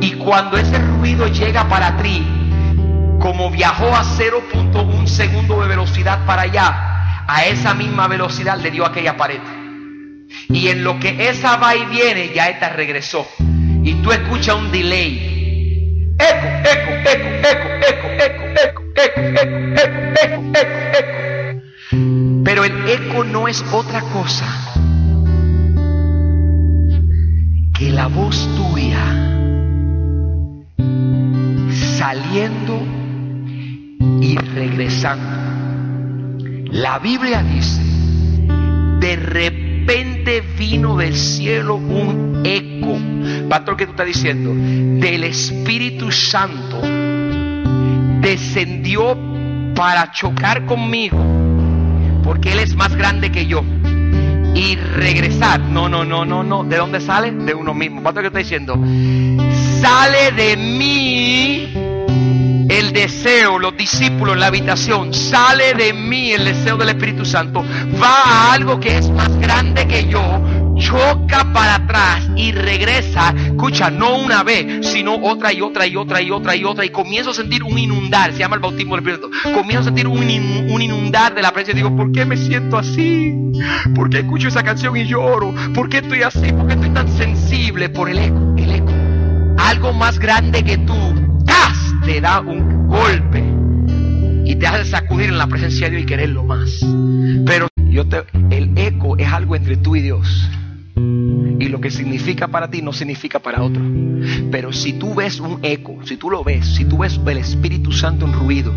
y 0.00 0.12
cuando 0.12 0.56
ese 0.56 0.78
ruido 0.78 1.28
llega 1.28 1.68
para 1.68 1.96
ti, 1.98 2.26
como 3.20 3.50
viajó 3.50 3.94
a 3.94 4.02
0.1 4.02 5.06
segundo 5.06 5.60
de 5.62 5.68
velocidad 5.68 6.26
para 6.26 6.42
allá, 6.42 7.24
a 7.28 7.44
esa 7.46 7.72
misma 7.72 8.08
velocidad 8.08 8.58
le 8.58 8.70
dio 8.70 8.84
aquella 8.84 9.16
pared. 9.16 9.40
Y 10.48 10.68
en 10.68 10.82
lo 10.82 10.98
que 10.98 11.28
esa 11.28 11.56
va 11.56 11.76
y 11.76 11.84
viene, 11.86 12.32
ya 12.34 12.48
esta 12.48 12.70
regresó. 12.70 13.26
Y 13.84 13.94
tú 14.02 14.10
escuchas 14.10 14.56
un 14.56 14.72
delay. 14.72 16.14
Eco, 16.18 16.46
eco, 16.64 16.90
eco, 17.08 17.28
eco, 17.48 17.68
eco, 17.88 18.06
eco, 18.18 18.60
eco, 18.60 18.81
Pero 22.44 22.64
el 22.64 22.88
eco 22.88 23.24
no 23.24 23.48
es 23.48 23.64
otra 23.72 24.00
cosa 24.12 24.46
que 27.74 27.90
la 27.90 28.06
voz 28.08 28.48
tuya 28.56 29.22
saliendo 31.98 32.80
y 34.20 34.36
regresando. 34.36 35.42
La 36.70 36.98
Biblia 36.98 37.42
dice, 37.42 37.82
de 39.00 39.16
repente 39.16 40.42
vino 40.58 40.96
del 40.96 41.14
cielo 41.14 41.76
un 41.76 42.42
eco. 42.44 42.98
Pastor, 43.48 43.76
¿qué 43.76 43.86
tú 43.86 43.92
estás 43.92 44.06
diciendo? 44.06 44.52
Del 44.54 45.24
Espíritu 45.24 46.10
Santo 46.10 47.11
descendió 48.22 49.18
para 49.74 50.10
chocar 50.12 50.64
conmigo, 50.64 51.18
porque 52.24 52.52
Él 52.52 52.60
es 52.60 52.74
más 52.74 52.94
grande 52.96 53.30
que 53.30 53.46
yo. 53.46 53.62
Y 54.54 54.76
regresar. 54.76 55.60
No, 55.60 55.88
no, 55.88 56.04
no, 56.04 56.24
no, 56.24 56.42
no. 56.42 56.62
¿De 56.64 56.76
dónde 56.76 57.00
sale? 57.00 57.32
De 57.32 57.54
uno 57.54 57.72
mismo. 57.72 58.02
Pastor, 58.02 58.22
¿qué 58.22 58.26
está 58.28 58.38
diciendo? 58.38 58.74
Sale 59.80 60.32
de 60.32 60.56
mí 60.56 61.72
el 62.68 62.92
deseo, 62.92 63.58
los 63.58 63.76
discípulos 63.76 64.34
en 64.34 64.40
la 64.40 64.46
habitación, 64.46 65.12
sale 65.12 65.74
de 65.74 65.92
mí 65.92 66.32
el 66.32 66.44
deseo 66.44 66.76
del 66.76 66.90
Espíritu 66.90 67.24
Santo, 67.24 67.64
va 68.02 68.22
a 68.22 68.52
algo 68.52 68.80
que 68.80 68.98
es 68.98 69.10
más 69.10 69.36
grande 69.38 69.86
que 69.86 70.06
yo, 70.06 70.40
choca 70.82 71.52
para 71.52 71.76
atrás 71.76 72.28
y 72.36 72.52
regresa, 72.52 73.34
escucha, 73.46 73.90
no 73.90 74.16
una 74.18 74.42
vez, 74.42 74.86
sino 74.86 75.14
otra 75.14 75.52
y 75.52 75.60
otra 75.60 75.86
y 75.86 75.96
otra 75.96 76.20
y 76.20 76.30
otra 76.30 76.56
y 76.56 76.64
otra, 76.64 76.84
y 76.84 76.90
comienzo 76.90 77.30
a 77.30 77.34
sentir 77.34 77.62
un 77.62 77.78
inundar, 77.78 78.32
se 78.32 78.38
llama 78.40 78.56
el 78.56 78.60
bautismo 78.62 78.96
del 78.96 79.06
Espíritu, 79.06 79.30
comienzo 79.54 79.80
a 79.80 79.84
sentir 79.84 80.06
un, 80.08 80.28
in- 80.28 80.66
un 80.70 80.82
inundar 80.82 81.34
de 81.34 81.42
la 81.42 81.52
presencia, 81.52 81.74
digo, 81.74 81.96
¿por 81.96 82.10
qué 82.12 82.24
me 82.24 82.36
siento 82.36 82.76
así? 82.76 83.32
¿Por 83.94 84.10
qué 84.10 84.18
escucho 84.18 84.48
esa 84.48 84.62
canción 84.62 84.96
y 84.96 85.04
lloro? 85.06 85.54
¿Por 85.74 85.88
qué 85.88 85.98
estoy 85.98 86.22
así? 86.22 86.52
¿Por 86.52 86.66
qué 86.66 86.74
estoy 86.74 86.90
tan 86.90 87.08
sensible 87.08 87.88
por 87.88 88.10
el 88.10 88.18
eco? 88.18 88.54
El 88.58 88.70
eco. 88.72 88.92
Algo 89.58 89.92
más 89.92 90.18
grande 90.18 90.64
que 90.64 90.78
tú, 90.78 90.94
¡tas! 91.46 91.78
te 92.04 92.20
da 92.20 92.40
un 92.40 92.88
golpe 92.88 93.42
y 94.44 94.56
te 94.56 94.66
hace 94.66 94.84
sacudir 94.90 95.28
en 95.28 95.38
la 95.38 95.46
presencia 95.46 95.86
de 95.86 95.92
Dios 95.92 96.02
y 96.02 96.06
quererlo 96.06 96.42
más. 96.42 96.84
Pero 97.46 97.68
yo 97.76 98.08
te, 98.08 98.24
el 98.50 98.76
eco 98.76 99.16
es 99.16 99.28
algo 99.32 99.54
entre 99.54 99.76
tú 99.76 99.94
y 99.96 100.02
Dios. 100.02 100.48
Y 100.94 101.68
lo 101.68 101.80
que 101.80 101.90
significa 101.90 102.48
para 102.48 102.70
ti 102.70 102.82
no 102.82 102.92
significa 102.92 103.38
para 103.38 103.62
otro. 103.62 103.82
Pero 104.50 104.72
si 104.72 104.94
tú 104.94 105.14
ves 105.14 105.40
un 105.40 105.58
eco, 105.62 105.98
si 106.04 106.16
tú 106.16 106.30
lo 106.30 106.44
ves, 106.44 106.66
si 106.66 106.84
tú 106.84 106.98
ves 106.98 107.20
el 107.26 107.38
Espíritu 107.38 107.92
Santo 107.92 108.26
en 108.26 108.32
ruido, 108.32 108.72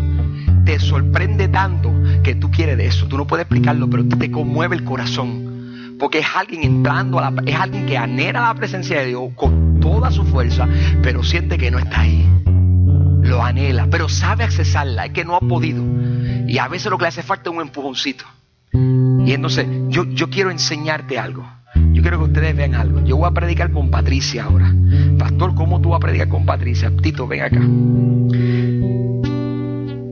te 0.64 0.78
sorprende 0.78 1.48
tanto 1.48 1.92
que 2.22 2.34
tú 2.34 2.50
quieres 2.50 2.76
de 2.76 2.86
eso. 2.86 3.06
Tú 3.06 3.16
no 3.16 3.26
puedes 3.26 3.44
explicarlo, 3.44 3.88
pero 3.88 4.06
te 4.06 4.30
conmueve 4.30 4.76
el 4.76 4.84
corazón. 4.84 5.96
Porque 5.98 6.18
es 6.18 6.26
alguien 6.34 6.62
entrando, 6.62 7.18
a 7.18 7.30
la, 7.30 7.42
es 7.46 7.54
alguien 7.54 7.86
que 7.86 7.96
anhela 7.96 8.42
la 8.42 8.54
presencia 8.54 9.00
de 9.00 9.06
Dios 9.06 9.30
con 9.34 9.80
toda 9.80 10.10
su 10.10 10.24
fuerza, 10.24 10.68
pero 11.02 11.22
siente 11.22 11.56
que 11.56 11.70
no 11.70 11.78
está 11.78 12.00
ahí 12.00 12.26
lo 13.26 13.42
anhela, 13.42 13.88
pero 13.90 14.08
sabe 14.08 14.44
accesarla, 14.44 15.06
es 15.06 15.12
que 15.12 15.24
no 15.24 15.36
ha 15.36 15.40
podido. 15.40 15.84
Y 16.46 16.58
a 16.58 16.68
veces 16.68 16.90
lo 16.90 16.98
que 16.98 17.02
le 17.02 17.08
hace 17.08 17.22
falta 17.22 17.50
es 17.50 17.56
un 17.56 17.62
empujoncito. 17.62 18.24
Y 18.72 19.32
entonces, 19.32 19.66
yo, 19.88 20.04
yo 20.04 20.30
quiero 20.30 20.50
enseñarte 20.50 21.18
algo. 21.18 21.46
Yo 21.92 22.02
quiero 22.02 22.18
que 22.18 22.24
ustedes 22.24 22.56
vean 22.56 22.74
algo. 22.74 23.04
Yo 23.04 23.16
voy 23.16 23.28
a 23.28 23.30
predicar 23.32 23.70
con 23.70 23.90
Patricia 23.90 24.44
ahora. 24.44 24.74
Pastor, 25.18 25.54
¿cómo 25.54 25.80
tú 25.80 25.90
vas 25.90 25.98
a 25.98 26.00
predicar 26.00 26.28
con 26.28 26.44
Patricia? 26.46 26.90
Tito, 27.02 27.26
ven 27.26 27.42
acá. 27.42 27.60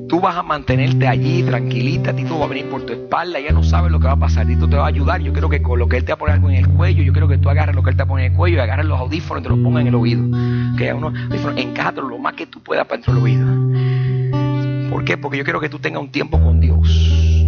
Tú 0.09 0.21
vas 0.21 0.37
a 0.37 0.43
mantenerte 0.43 1.09
allí 1.09 1.43
tranquilita, 1.43 2.15
Tito 2.15 2.39
va 2.39 2.45
a 2.45 2.49
venir 2.49 2.67
por 2.67 2.83
tu 2.83 2.93
espalda, 2.93 3.41
ya 3.41 3.51
no 3.53 3.65
sabes 3.65 3.91
lo 3.91 3.99
que 3.99 4.07
va 4.07 4.13
a 4.13 4.19
pasar, 4.19 4.47
Tito 4.47 4.69
te 4.69 4.77
va 4.77 4.85
a 4.85 4.89
ayudar, 4.89 5.21
yo 5.21 5.33
quiero 5.33 5.49
que 5.49 5.61
con 5.61 5.79
lo 5.79 5.89
que 5.89 5.97
él 5.97 6.05
te 6.05 6.13
va 6.13 6.15
a 6.15 6.19
poner 6.19 6.35
algo 6.35 6.51
en 6.51 6.57
el 6.57 6.69
cuello, 6.69 7.03
yo 7.03 7.13
quiero 7.13 7.27
que 7.27 7.39
tú 7.39 7.51
agarres 7.51 7.75
lo 7.75 7.83
que 7.83 7.91
él 7.91 7.97
te 7.97 8.03
va 8.03 8.05
a 8.05 8.09
poner 8.09 8.27
en 8.27 8.33
el 8.33 8.39
cuello 8.39 8.59
y 8.59 8.61
agarres 8.61 8.87
los 8.87 9.01
audífonos 9.01 9.41
y 9.41 9.43
te 9.43 9.49
los 9.49 9.59
pongas 9.59 9.81
en 9.81 9.89
el 9.89 9.95
oído. 9.97 10.23
Que 10.77 10.93
uno, 10.93 11.11
lo 11.11 12.19
más 12.19 12.35
que 12.35 12.47
tú 12.47 12.61
puedas 12.61 12.87
para 12.87 12.99
dentro 12.99 13.15
del 13.15 13.23
oído. 13.25 14.91
¿Por 14.91 15.05
qué? 15.05 15.17
Porque 15.17 15.39
yo 15.39 15.45
quiero 15.45 15.61
que 15.61 15.69
tú 15.69 15.81
tengas 15.81 16.01
un 16.01 16.11
tiempo 16.11 16.41
con 16.41 16.61
Dios. 16.61 17.44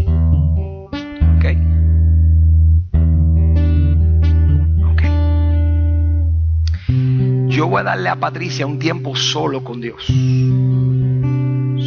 Yo 7.56 7.68
voy 7.68 7.80
a 7.80 7.84
darle 7.84 8.10
a 8.10 8.16
Patricia 8.16 8.66
un 8.66 8.78
tiempo 8.78 9.16
solo 9.16 9.64
con 9.64 9.80
Dios 9.80 10.12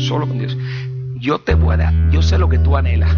solo 0.10 0.28
con 0.28 0.40
Dios. 0.40 0.58
Yo 1.16 1.40
te 1.40 1.54
voy 1.54 1.76
a 1.76 1.78
dar, 1.78 1.94
yo 2.12 2.22
sé 2.22 2.38
lo 2.38 2.50
que 2.50 2.58
tú 2.58 2.76
anhelas. 2.76 3.16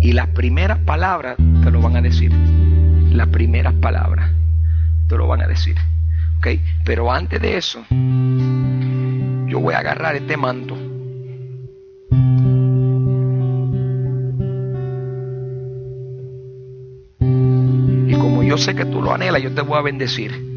Y 0.00 0.12
las 0.12 0.28
primeras 0.28 0.78
palabras 0.78 1.36
te 1.36 1.70
lo 1.70 1.80
van 1.80 1.96
a 1.96 2.00
decir. 2.00 2.32
Las 2.32 3.28
primeras 3.28 3.74
palabras 3.74 4.30
te 5.08 5.16
lo 5.16 5.26
van 5.26 5.42
a 5.42 5.48
decir. 5.48 5.76
¿Ok? 6.38 6.48
Pero 6.84 7.12
antes 7.12 7.40
de 7.40 7.56
eso, 7.56 7.84
yo 7.90 9.60
voy 9.60 9.74
a 9.74 9.78
agarrar 9.78 10.16
este 10.16 10.36
manto. 10.36 10.76
Y 18.08 18.14
como 18.14 18.42
yo 18.42 18.58
sé 18.58 18.74
que 18.74 18.84
tú 18.84 19.02
lo 19.02 19.12
anhelas, 19.12 19.42
yo 19.42 19.52
te 19.52 19.62
voy 19.62 19.78
a 19.78 19.82
bendecir. 19.82 20.51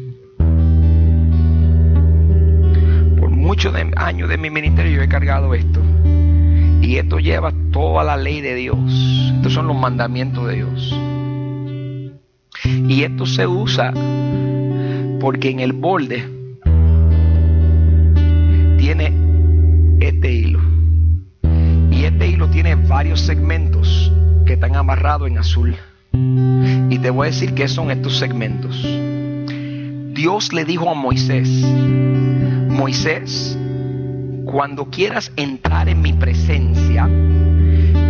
Muchos 3.56 3.72
de- 3.72 3.90
años 3.96 4.28
de 4.28 4.36
mi 4.36 4.50
ministerio 4.50 4.96
yo 4.96 5.02
he 5.02 5.08
cargado 5.08 5.54
esto. 5.54 5.80
Y 6.82 6.96
esto 6.96 7.18
lleva 7.18 7.54
toda 7.72 8.04
la 8.04 8.18
ley 8.18 8.42
de 8.42 8.54
Dios. 8.54 8.76
Estos 9.34 9.54
son 9.54 9.66
los 9.66 9.74
mandamientos 9.74 10.46
de 10.46 10.56
Dios. 10.56 10.94
Y 12.86 13.02
esto 13.02 13.24
se 13.24 13.46
usa 13.46 13.94
porque 15.20 15.48
en 15.48 15.60
el 15.60 15.72
borde 15.72 16.22
tiene 18.76 19.14
este 20.00 20.32
hilo. 20.34 20.60
Y 21.90 22.04
este 22.04 22.28
hilo 22.28 22.48
tiene 22.50 22.74
varios 22.74 23.22
segmentos 23.22 24.12
que 24.44 24.52
están 24.52 24.76
amarrados 24.76 25.28
en 25.28 25.38
azul. 25.38 25.74
Y 26.12 26.98
te 26.98 27.08
voy 27.08 27.28
a 27.28 27.30
decir 27.30 27.54
qué 27.54 27.68
son 27.68 27.90
estos 27.90 28.18
segmentos. 28.18 28.86
Dios 30.16 30.54
le 30.54 30.64
dijo 30.64 30.88
a 30.88 30.94
Moisés, 30.94 31.46
Moisés, 32.70 33.56
cuando 34.46 34.86
quieras 34.86 35.30
entrar 35.36 35.90
en 35.90 36.00
mi 36.00 36.14
presencia, 36.14 37.06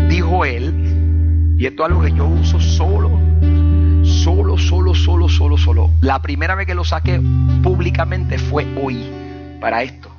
dijo 0.08 0.44
él, 0.44 1.56
y 1.58 1.66
esto 1.66 1.82
es 1.82 1.90
algo 1.90 2.02
que 2.02 2.12
yo 2.12 2.28
uso 2.28 2.60
solo, 2.60 3.10
solo, 4.04 4.56
solo, 4.56 4.94
solo, 4.94 5.28
solo, 5.28 5.58
solo. 5.58 5.90
La 6.00 6.22
primera 6.22 6.54
vez 6.54 6.68
que 6.68 6.76
lo 6.76 6.84
saqué 6.84 7.20
públicamente 7.64 8.38
fue 8.38 8.64
hoy, 8.80 9.04
para 9.60 9.82
esto. 9.82 10.15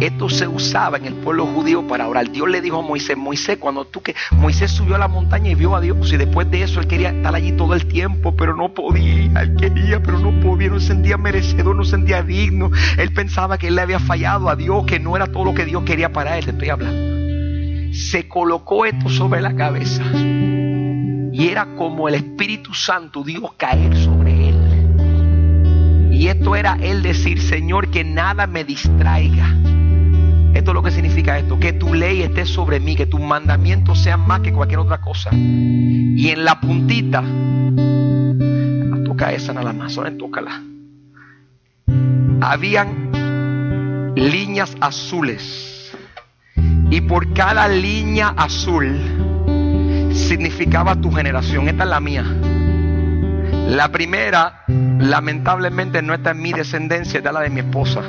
Esto 0.00 0.28
se 0.28 0.48
usaba 0.48 0.96
en 0.96 1.06
el 1.06 1.14
pueblo 1.14 1.46
judío 1.46 1.86
para 1.86 2.08
orar. 2.08 2.30
Dios 2.30 2.48
le 2.48 2.60
dijo 2.60 2.78
a 2.78 2.82
Moisés, 2.82 3.16
Moisés, 3.16 3.58
cuando 3.58 3.84
tú 3.84 4.02
que 4.02 4.14
Moisés 4.32 4.70
subió 4.70 4.96
a 4.96 4.98
la 4.98 5.08
montaña 5.08 5.50
y 5.50 5.54
vio 5.54 5.76
a 5.76 5.80
Dios 5.80 6.12
y 6.12 6.16
después 6.16 6.50
de 6.50 6.62
eso 6.62 6.80
él 6.80 6.86
quería 6.86 7.10
estar 7.10 7.34
allí 7.34 7.52
todo 7.52 7.74
el 7.74 7.86
tiempo, 7.86 8.34
pero 8.36 8.56
no 8.56 8.74
podía, 8.74 9.42
él 9.42 9.56
quería, 9.56 10.02
pero 10.02 10.18
no 10.18 10.40
podía, 10.40 10.68
no 10.68 10.80
se 10.80 10.88
sentía 10.88 11.16
merecedor, 11.16 11.76
no 11.76 11.84
se 11.84 11.92
sentía 11.92 12.22
digno. 12.22 12.70
Él 12.98 13.12
pensaba 13.12 13.58
que 13.58 13.68
él 13.68 13.76
le 13.76 13.82
había 13.82 13.98
fallado 13.98 14.48
a 14.48 14.56
Dios, 14.56 14.84
que 14.86 14.98
no 14.98 15.16
era 15.16 15.26
todo 15.26 15.44
lo 15.44 15.54
que 15.54 15.64
Dios 15.64 15.84
quería 15.84 16.12
para 16.12 16.38
él, 16.38 16.44
te 16.44 16.50
estoy 16.50 16.70
hablando. 16.70 17.92
Se 17.94 18.26
colocó 18.28 18.86
esto 18.86 19.08
sobre 19.08 19.40
la 19.40 19.54
cabeza 19.54 20.02
y 21.32 21.48
era 21.48 21.66
como 21.76 22.08
el 22.08 22.14
Espíritu 22.14 22.74
Santo, 22.74 23.22
Dios 23.22 23.52
caer 23.56 23.96
sobre. 23.96 24.21
Y 26.22 26.28
esto 26.28 26.54
era 26.54 26.78
él 26.80 27.02
decir, 27.02 27.40
Señor, 27.42 27.90
que 27.90 28.04
nada 28.04 28.46
me 28.46 28.62
distraiga 28.62 29.56
esto 30.54 30.70
es 30.70 30.74
lo 30.74 30.82
que 30.82 30.90
significa 30.92 31.38
esto, 31.38 31.58
que 31.58 31.72
tu 31.72 31.92
ley 31.92 32.22
esté 32.22 32.46
sobre 32.46 32.78
mí, 32.78 32.94
que 32.94 33.06
tus 33.06 33.20
mandamientos 33.20 33.98
sean 33.98 34.20
más 34.26 34.42
que 34.42 34.52
cualquier 34.52 34.78
otra 34.78 35.00
cosa. 35.00 35.30
Y 35.32 36.28
en 36.28 36.44
la 36.44 36.60
puntita, 36.60 37.24
toca 39.04 39.32
esa 39.32 39.52
nada 39.52 39.72
más, 39.72 39.96
ahora 39.96 40.16
tócala. 40.16 40.62
Habían 42.40 44.12
líneas 44.14 44.76
azules. 44.80 45.92
Y 46.90 47.00
por 47.00 47.32
cada 47.32 47.66
línea 47.66 48.28
azul 48.28 49.00
significaba 50.12 50.94
tu 50.94 51.10
generación. 51.10 51.68
Esta 51.68 51.82
es 51.82 51.90
la 51.90 51.98
mía. 51.98 52.24
La 53.68 53.88
primera, 53.90 54.64
lamentablemente, 54.66 56.02
no 56.02 56.14
está 56.14 56.32
en 56.32 56.42
mi 56.42 56.52
descendencia, 56.52 57.18
está 57.18 57.32
la 57.32 57.40
de 57.40 57.50
mi 57.50 57.60
esposa. 57.60 58.02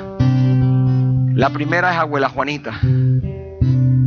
La 1.33 1.49
primera 1.49 1.91
es 1.91 1.97
abuela 1.97 2.29
Juanita. 2.29 2.79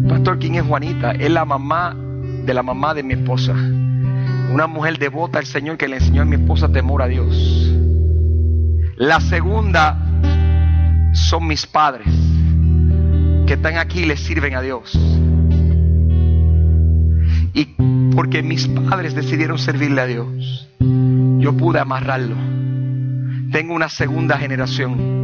Pastor, 0.08 0.38
¿quién 0.38 0.54
es 0.54 0.62
Juanita? 0.62 1.12
Es 1.12 1.30
la 1.30 1.44
mamá 1.44 1.96
de 2.44 2.54
la 2.54 2.62
mamá 2.62 2.94
de 2.94 3.02
mi 3.02 3.14
esposa. 3.14 3.52
Una 3.52 4.66
mujer 4.68 4.98
devota 4.98 5.38
al 5.38 5.46
Señor 5.46 5.76
que 5.76 5.88
le 5.88 5.96
enseñó 5.96 6.22
a 6.22 6.24
mi 6.24 6.36
esposa 6.36 6.70
temor 6.70 7.02
a 7.02 7.08
Dios. 7.08 7.72
La 8.96 9.20
segunda 9.20 9.98
son 11.12 11.46
mis 11.46 11.66
padres 11.66 12.06
que 13.46 13.54
están 13.54 13.76
aquí 13.78 14.00
y 14.00 14.06
le 14.06 14.16
sirven 14.16 14.54
a 14.54 14.60
Dios. 14.60 14.98
Y 17.54 17.64
porque 18.14 18.42
mis 18.42 18.68
padres 18.68 19.14
decidieron 19.14 19.58
servirle 19.58 20.00
a 20.00 20.06
Dios, 20.06 20.68
yo 21.46 21.56
pude 21.56 21.78
amarrarlo. 21.78 22.34
Tengo 23.52 23.72
una 23.72 23.88
segunda 23.88 24.36
generación 24.36 25.16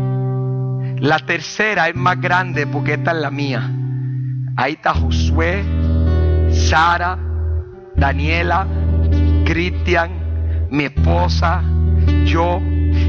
la 1.02 1.18
tercera 1.18 1.88
es 1.88 1.96
más 1.96 2.20
grande 2.20 2.64
porque 2.64 2.94
esta 2.94 3.10
es 3.10 3.16
la 3.16 3.32
mía. 3.32 3.68
Ahí 4.54 4.74
está 4.74 4.94
Josué, 4.94 5.64
Sara, 6.52 7.18
Daniela, 7.96 8.68
Cristian, 9.44 10.12
mi 10.70 10.84
esposa, 10.84 11.60
yo 12.24 12.60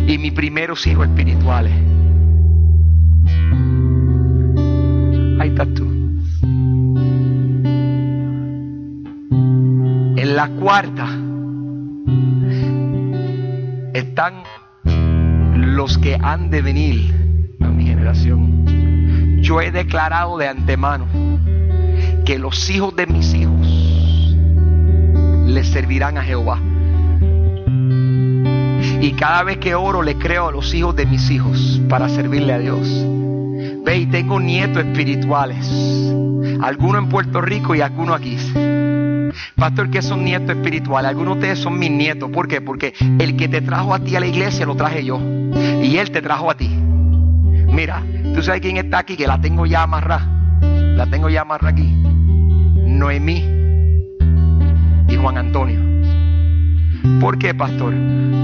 y 0.08 0.17
mis 0.17 0.34
primeros 0.34 0.88
hijos 0.88 1.08
espirituales. 1.08 1.71
Ahí 5.39 5.49
está 5.49 5.67
tú. 5.67 5.86
En 10.17 10.36
la 10.36 10.47
cuarta 10.60 11.12
están 13.93 14.43
los 15.56 15.97
que 15.97 16.17
han 16.21 16.49
de 16.49 16.62
venir 16.62 17.23
yo 19.43 19.60
he 19.60 19.71
declarado 19.71 20.38
de 20.38 20.47
antemano 20.47 21.06
que 22.25 22.39
los 22.39 22.69
hijos 22.69 22.95
de 22.95 23.08
mis 23.08 23.34
hijos 23.34 23.67
le 25.45 25.63
servirán 25.65 26.17
a 26.17 26.23
Jehová. 26.23 26.60
Y 29.01 29.12
cada 29.13 29.43
vez 29.43 29.58
que 29.58 29.75
oro 29.75 30.01
le 30.01 30.15
creo 30.15 30.47
a 30.47 30.51
los 30.53 30.73
hijos 30.73 30.95
de 30.95 31.06
mis 31.06 31.29
hijos 31.29 31.82
para 31.89 32.08
servirle 32.08 32.53
a 32.53 32.60
Dios. 32.60 32.88
Ve, 33.84 33.97
y 33.97 34.06
tengo 34.06 34.39
nietos 34.39 34.86
espirituales. 34.86 35.69
Algunos 36.62 37.03
en 37.03 37.10
Puerto 37.10 37.41
Rico 37.41 37.75
y 37.75 37.82
algunos 37.82 38.15
aquí. 38.17 38.38
Pastor, 39.63 39.89
¿qué 39.89 40.02
son 40.02 40.26
nietos 40.26 40.58
espirituales? 40.58 41.08
Algunos 41.08 41.36
de 41.36 41.39
ustedes 41.39 41.60
son 41.60 41.80
mis 41.80 41.89
nietos. 41.89 42.30
¿Por 42.32 42.49
qué? 42.49 42.60
Porque 42.60 42.93
el 43.17 43.38
que 43.38 43.47
te 43.47 43.62
trajo 43.62 43.93
a 43.93 43.99
ti 43.99 44.13
a 44.13 44.19
la 44.19 44.28
iglesia 44.28 44.65
lo 44.65 44.76
traje 44.76 45.06
yo. 45.06 45.21
Y 45.82 45.95
él 45.99 46.12
te 46.12 46.21
trajo 46.21 46.52
a 46.52 46.58
ti. 46.58 46.67
Mira, 46.67 48.04
tú 48.36 48.41
sabes 48.43 48.60
quién 48.60 48.76
está 48.76 48.97
aquí, 48.97 49.15
que 49.15 49.26
la 49.26 49.39
tengo 49.39 49.65
ya 49.65 49.84
amarrada. 49.84 50.60
La 50.97 51.08
tengo 51.08 51.30
ya 51.30 51.43
amarrada 51.43 51.71
aquí. 51.71 51.89
Noemí 51.95 53.41
y 55.08 55.15
Juan 55.15 55.38
Antonio. 55.38 55.80
¿Por 57.21 57.38
qué, 57.38 57.56
pastor? 57.56 57.93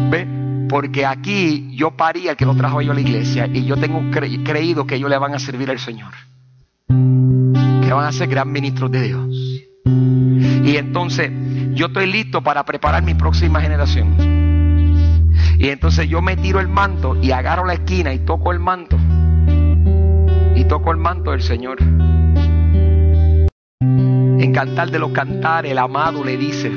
¿Ve? 0.09 0.25
Porque 0.69 1.05
aquí 1.05 1.75
yo 1.75 1.91
paría 1.97 2.35
que 2.35 2.45
lo 2.45 2.55
trajo 2.55 2.81
yo 2.81 2.93
a 2.93 2.95
la 2.95 3.01
iglesia 3.01 3.45
y 3.45 3.65
yo 3.65 3.75
tengo 3.75 4.01
creído 4.09 4.87
que 4.87 4.95
ellos 4.95 5.09
le 5.09 5.17
van 5.17 5.33
a 5.33 5.39
servir 5.39 5.69
al 5.69 5.79
Señor. 5.79 6.13
Que 6.87 7.91
van 7.91 8.05
a 8.05 8.11
ser 8.13 8.29
gran 8.29 8.49
ministros 8.49 8.89
de 8.89 9.01
Dios. 9.01 9.28
Y 10.69 10.77
entonces 10.77 11.31
yo 11.73 11.87
estoy 11.87 12.05
listo 12.05 12.43
para 12.43 12.63
preparar 12.63 13.01
mi 13.01 13.15
próxima 13.15 13.59
generación. 13.59 14.13
Y 15.57 15.69
entonces 15.69 16.07
yo 16.07 16.21
me 16.21 16.37
tiro 16.37 16.59
el 16.59 16.67
manto 16.67 17.17
y 17.19 17.31
agarro 17.31 17.65
la 17.65 17.73
esquina 17.73 18.13
y 18.13 18.19
toco 18.19 18.51
el 18.51 18.59
manto 18.59 18.95
y 20.55 20.63
toco 20.65 20.91
el 20.91 20.97
manto 20.97 21.31
del 21.31 21.41
Señor. 21.41 21.79
En 23.81 24.53
Cantar 24.53 24.91
de 24.91 24.99
los 24.99 25.09
Cantares, 25.11 25.71
el 25.71 25.79
amado 25.79 26.23
le 26.23 26.37
dice, 26.37 26.69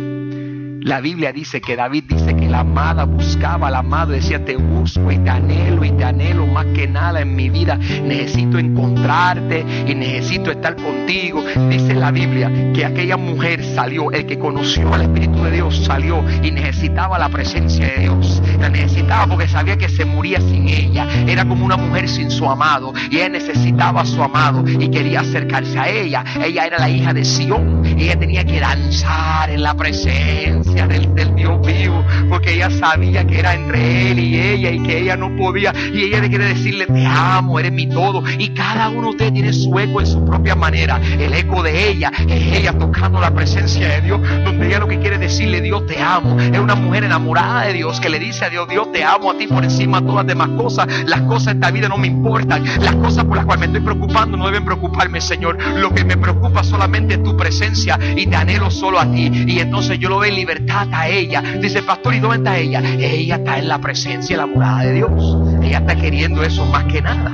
la 0.84 1.00
Biblia 1.00 1.32
dice 1.32 1.60
que 1.60 1.76
David 1.76 2.04
dice 2.08 2.34
que 2.34 2.48
la 2.48 2.60
amada 2.60 3.04
buscaba 3.04 3.68
al 3.68 3.76
amado, 3.76 4.12
decía, 4.12 4.44
te 4.44 4.56
busco 4.56 5.12
y 5.12 5.18
te 5.18 5.30
anhelo 5.30 5.84
y 5.84 5.92
te 5.92 6.04
anhelo 6.04 6.46
más 6.46 6.66
que 6.74 6.88
nada 6.88 7.20
en 7.20 7.36
mi 7.36 7.50
vida. 7.50 7.76
Necesito 7.76 8.58
encontrarte 8.58 9.64
y 9.86 9.94
necesito 9.94 10.50
estar 10.50 10.74
contigo. 10.76 11.44
Dice 11.70 11.94
la 11.94 12.10
Biblia 12.10 12.50
que 12.74 12.84
aquella 12.84 13.16
mujer 13.16 13.64
salió, 13.64 14.10
el 14.10 14.26
que 14.26 14.38
conoció 14.38 14.92
al 14.92 15.02
Espíritu 15.02 15.42
de 15.44 15.52
Dios 15.52 15.84
salió 15.84 16.24
y 16.42 16.50
necesitaba 16.50 17.18
la 17.18 17.28
presencia 17.28 17.86
de 17.86 18.02
Dios. 18.02 18.42
La 18.60 18.68
necesitaba 18.68 19.26
porque 19.28 19.48
sabía 19.48 19.76
que 19.76 19.88
se 19.88 20.04
moría 20.04 20.40
sin 20.40 20.68
ella. 20.68 21.06
Era 21.26 21.44
como 21.44 21.64
una 21.64 21.76
mujer 21.76 22.08
sin 22.08 22.30
su 22.30 22.48
amado 22.48 22.92
y 23.10 23.16
ella 23.16 23.28
necesitaba 23.28 24.00
a 24.00 24.06
su 24.06 24.22
amado 24.22 24.64
y 24.66 24.88
quería 24.88 25.20
acercarse 25.20 25.78
a 25.78 25.88
ella. 25.88 26.24
Ella 26.44 26.66
era 26.66 26.78
la 26.78 26.90
hija 26.90 27.12
de 27.12 27.24
Sión. 27.24 27.84
Ella 27.84 28.18
tenía 28.18 28.44
que 28.44 28.58
danzar 28.58 29.50
en 29.50 29.62
la 29.62 29.74
presencia 29.74 30.71
del, 30.74 31.34
Dios 31.34 31.66
vivo, 31.66 32.04
porque 32.28 32.54
ella 32.54 32.70
sabía 32.70 33.26
que 33.26 33.38
era 33.38 33.54
entre 33.54 34.10
él 34.10 34.18
y 34.18 34.40
ella 34.40 34.70
y 34.70 34.82
que 34.82 34.98
ella 35.00 35.16
no 35.16 35.34
podía. 35.36 35.72
Y 35.92 36.04
ella 36.04 36.20
le 36.20 36.28
quiere 36.28 36.46
decirle, 36.46 36.86
te 36.86 37.06
amo, 37.06 37.58
eres 37.58 37.72
mi 37.72 37.86
todo. 37.86 38.22
Y 38.38 38.50
cada 38.50 38.88
uno 38.88 39.02
de 39.02 39.08
ustedes 39.10 39.32
tiene 39.32 39.52
su 39.52 39.78
eco 39.78 40.00
en 40.00 40.06
su 40.06 40.24
propia 40.24 40.54
manera. 40.54 41.00
El 41.18 41.32
eco 41.34 41.62
de 41.62 41.90
ella 41.90 42.10
es 42.28 42.58
ella 42.58 42.72
tocando 42.72 43.20
la 43.20 43.32
presencia 43.34 43.88
de 43.88 44.00
Dios, 44.00 44.20
donde 44.44 44.66
ella 44.66 44.78
lo 44.78 44.88
que 44.88 44.98
quiere 44.98 45.18
decirle, 45.18 45.60
Dios 45.60 45.86
te 45.86 46.00
amo. 46.00 46.38
Es 46.40 46.58
una 46.58 46.74
mujer 46.74 47.04
enamorada 47.04 47.62
de 47.66 47.74
Dios 47.74 48.00
que 48.00 48.08
le 48.08 48.18
dice 48.18 48.44
a 48.46 48.50
Dios, 48.50 48.68
Dios 48.68 48.90
te 48.92 49.04
amo 49.04 49.30
a 49.30 49.36
ti 49.36 49.46
por 49.46 49.64
encima 49.64 50.00
de 50.00 50.06
todas 50.06 50.26
las 50.26 50.26
demás 50.26 50.48
cosas. 50.60 50.86
Las 51.06 51.22
cosas 51.22 51.46
de 51.46 51.52
esta 51.52 51.70
vida 51.70 51.88
no 51.88 51.98
me 51.98 52.06
importan. 52.06 52.64
Las 52.80 52.94
cosas 52.96 53.24
por 53.24 53.36
las 53.36 53.44
cuales 53.44 53.60
me 53.60 53.66
estoy 53.66 53.80
preocupando 53.82 54.36
no 54.36 54.46
deben 54.46 54.64
preocuparme, 54.64 55.20
Señor. 55.20 55.58
Lo 55.76 55.92
que 55.92 56.04
me 56.04 56.16
preocupa 56.16 56.64
solamente 56.64 57.14
es 57.14 57.22
tu 57.22 57.36
presencia 57.36 57.98
y 58.16 58.26
te 58.26 58.36
anhelo 58.36 58.70
solo 58.70 58.98
a 58.98 59.10
ti. 59.10 59.30
Y 59.46 59.60
entonces 59.60 59.98
yo 59.98 60.08
lo 60.08 60.20
veo 60.20 60.30
en 60.30 60.36
libertad 60.36 60.61
está 60.66 61.08
ella. 61.08 61.42
Dice, 61.60 61.82
pastor, 61.82 62.14
¿y 62.14 62.20
dónde 62.20 62.36
está 62.38 62.58
ella? 62.58 62.82
Ella 62.98 63.36
está 63.36 63.58
en 63.58 63.68
la 63.68 63.78
presencia 63.78 64.34
y 64.34 64.36
la 64.36 64.46
morada 64.46 64.82
de 64.82 64.92
Dios. 64.94 65.38
Ella 65.62 65.78
está 65.78 65.94
queriendo 65.96 66.42
eso 66.42 66.64
más 66.66 66.84
que 66.84 67.02
nada. 67.02 67.32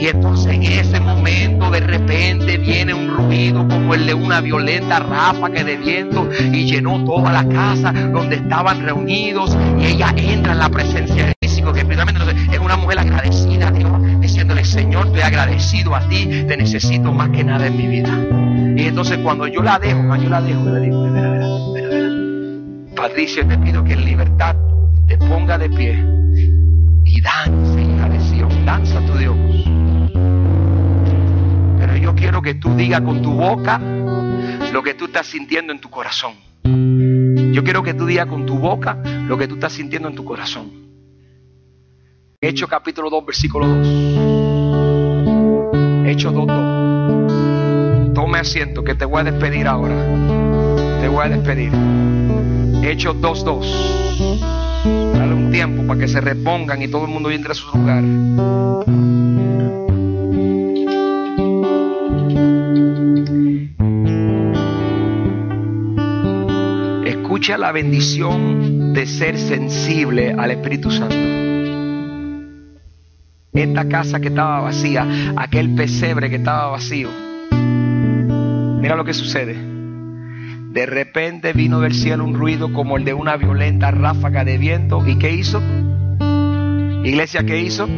Y 0.00 0.06
entonces 0.06 0.54
en 0.54 0.62
ese 0.62 0.98
momento 0.98 1.70
de 1.70 1.80
repente 1.80 2.56
viene 2.56 2.94
un 2.94 3.08
ruido 3.08 3.68
como 3.68 3.94
el 3.94 4.06
de 4.06 4.14
una 4.14 4.40
violenta 4.40 4.98
ráfaga 4.98 5.62
de 5.62 5.76
viento 5.76 6.26
y 6.52 6.64
llenó 6.64 7.04
toda 7.04 7.32
la 7.32 7.46
casa 7.46 7.92
donde 7.92 8.36
estaban 8.36 8.82
reunidos 8.82 9.54
y 9.78 9.86
ella 9.86 10.14
entra 10.16 10.52
en 10.52 10.58
la 10.58 10.70
presencia 10.70 11.26
de 11.26 11.34
físico 11.42 11.74
que 11.74 11.80
es 11.80 12.58
una 12.58 12.76
mujer 12.76 13.00
agradecida 13.00 13.68
a 13.68 13.70
Dios 13.72 14.20
diciéndole 14.20 14.64
Señor 14.64 15.08
estoy 15.08 15.20
agradecido 15.20 15.94
a 15.94 16.00
ti 16.08 16.44
te 16.48 16.56
necesito 16.56 17.12
más 17.12 17.28
que 17.30 17.44
nada 17.44 17.66
en 17.66 17.76
mi 17.76 17.86
vida 17.86 18.18
y 18.76 18.86
entonces 18.86 19.18
cuando 19.18 19.46
yo 19.46 19.62
la 19.62 19.78
dejo 19.78 20.16
yo 20.16 20.30
la 20.30 20.40
dejo 20.40 20.64
le 20.64 20.80
digo 20.80 21.89
Patricia, 23.00 23.48
te 23.48 23.56
pido 23.56 23.82
que 23.82 23.94
en 23.94 24.04
libertad 24.04 24.54
te 25.08 25.16
ponga 25.16 25.56
de 25.56 25.70
pie 25.70 26.04
y 27.06 27.22
dance, 27.22 27.80
hija 27.80 28.08
de 28.10 28.20
Sion, 28.20 28.66
danza 28.66 29.00
tu 29.06 29.14
Dios. 29.14 29.34
Pero 31.78 31.96
yo 31.96 32.14
quiero 32.14 32.42
que 32.42 32.52
tú 32.56 32.76
digas 32.76 33.00
con 33.00 33.22
tu 33.22 33.32
boca 33.32 33.78
lo 33.78 34.82
que 34.82 34.92
tú 34.92 35.06
estás 35.06 35.26
sintiendo 35.28 35.72
en 35.72 35.80
tu 35.80 35.88
corazón. 35.88 36.34
Yo 36.62 37.64
quiero 37.64 37.82
que 37.82 37.94
tú 37.94 38.04
digas 38.04 38.26
con 38.26 38.44
tu 38.44 38.58
boca 38.58 38.98
lo 39.26 39.38
que 39.38 39.48
tú 39.48 39.54
estás 39.54 39.72
sintiendo 39.72 40.06
en 40.08 40.14
tu 40.14 40.22
corazón. 40.22 40.70
Hechos 42.38 42.68
capítulo 42.68 43.08
2, 43.08 43.24
versículo 43.24 43.66
2. 43.66 43.86
Hechos 46.06 46.34
2.2. 46.34 48.12
Tome 48.12 48.40
asiento 48.40 48.84
que 48.84 48.94
te 48.94 49.06
voy 49.06 49.22
a 49.22 49.24
despedir 49.24 49.66
ahora. 49.68 50.39
Te 51.00 51.08
voy 51.08 51.24
a 51.24 51.28
despedir. 51.30 51.72
Hechos 52.82 53.16
2.2. 53.16 55.14
Dale 55.14 55.34
un 55.34 55.50
tiempo 55.50 55.86
para 55.86 55.98
que 55.98 56.08
se 56.08 56.20
repongan 56.20 56.82
y 56.82 56.88
todo 56.88 57.06
el 57.06 57.10
mundo 57.10 57.30
entre 57.30 57.52
a 57.52 57.54
su 57.54 57.66
lugar. 57.74 58.04
Escucha 67.06 67.56
la 67.56 67.72
bendición 67.72 68.92
de 68.92 69.06
ser 69.06 69.38
sensible 69.38 70.34
al 70.36 70.50
Espíritu 70.50 70.90
Santo. 70.90 71.16
Esta 73.54 73.88
casa 73.88 74.20
que 74.20 74.28
estaba 74.28 74.60
vacía, 74.60 75.06
aquel 75.36 75.74
pesebre 75.74 76.28
que 76.28 76.36
estaba 76.36 76.68
vacío. 76.68 77.08
Mira 77.50 78.96
lo 78.96 79.04
que 79.04 79.14
sucede. 79.14 79.69
De 80.70 80.86
repente 80.86 81.52
vino 81.52 81.80
del 81.80 81.92
cielo 81.92 82.24
un 82.24 82.34
ruido 82.34 82.72
como 82.72 82.96
el 82.96 83.04
de 83.04 83.12
una 83.12 83.36
violenta 83.36 83.90
ráfaga 83.90 84.44
de 84.44 84.56
viento. 84.56 85.04
¿Y 85.04 85.18
qué 85.18 85.32
hizo? 85.32 85.60
Iglesia, 87.02 87.44
¿qué 87.44 87.58
hizo? 87.58 87.88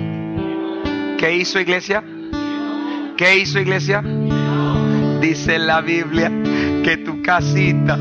¿Qué 1.19 1.37
hizo 1.37 1.61
iglesia? 1.61 2.03
¿Qué 3.19 3.37
hizo 3.37 3.61
iglesia? 3.61 4.03
Dice 5.21 5.59
la 5.59 5.83
Biblia 5.83 6.33
que 6.83 6.97
tu 6.97 7.21
casita, 7.21 7.99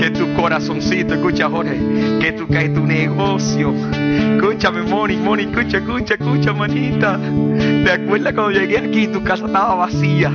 que 0.00 0.10
tu 0.10 0.34
corazoncito, 0.34 1.14
escucha 1.14 1.48
Jorge, 1.48 1.78
que 2.20 2.32
tu, 2.32 2.48
que 2.48 2.70
tu 2.70 2.84
negocio, 2.84 3.72
escúchame 3.92 4.82
Moni, 4.82 5.16
Moni, 5.16 5.44
escucha, 5.44 5.78
escucha, 5.78 6.14
escucha 6.14 6.52
manita, 6.52 7.20
¿te 7.84 7.92
acuerdas 7.92 8.34
cuando 8.34 8.50
llegué 8.50 8.78
aquí 8.78 9.06
tu 9.06 9.22
casa 9.22 9.46
estaba 9.46 9.76
vacía? 9.76 10.32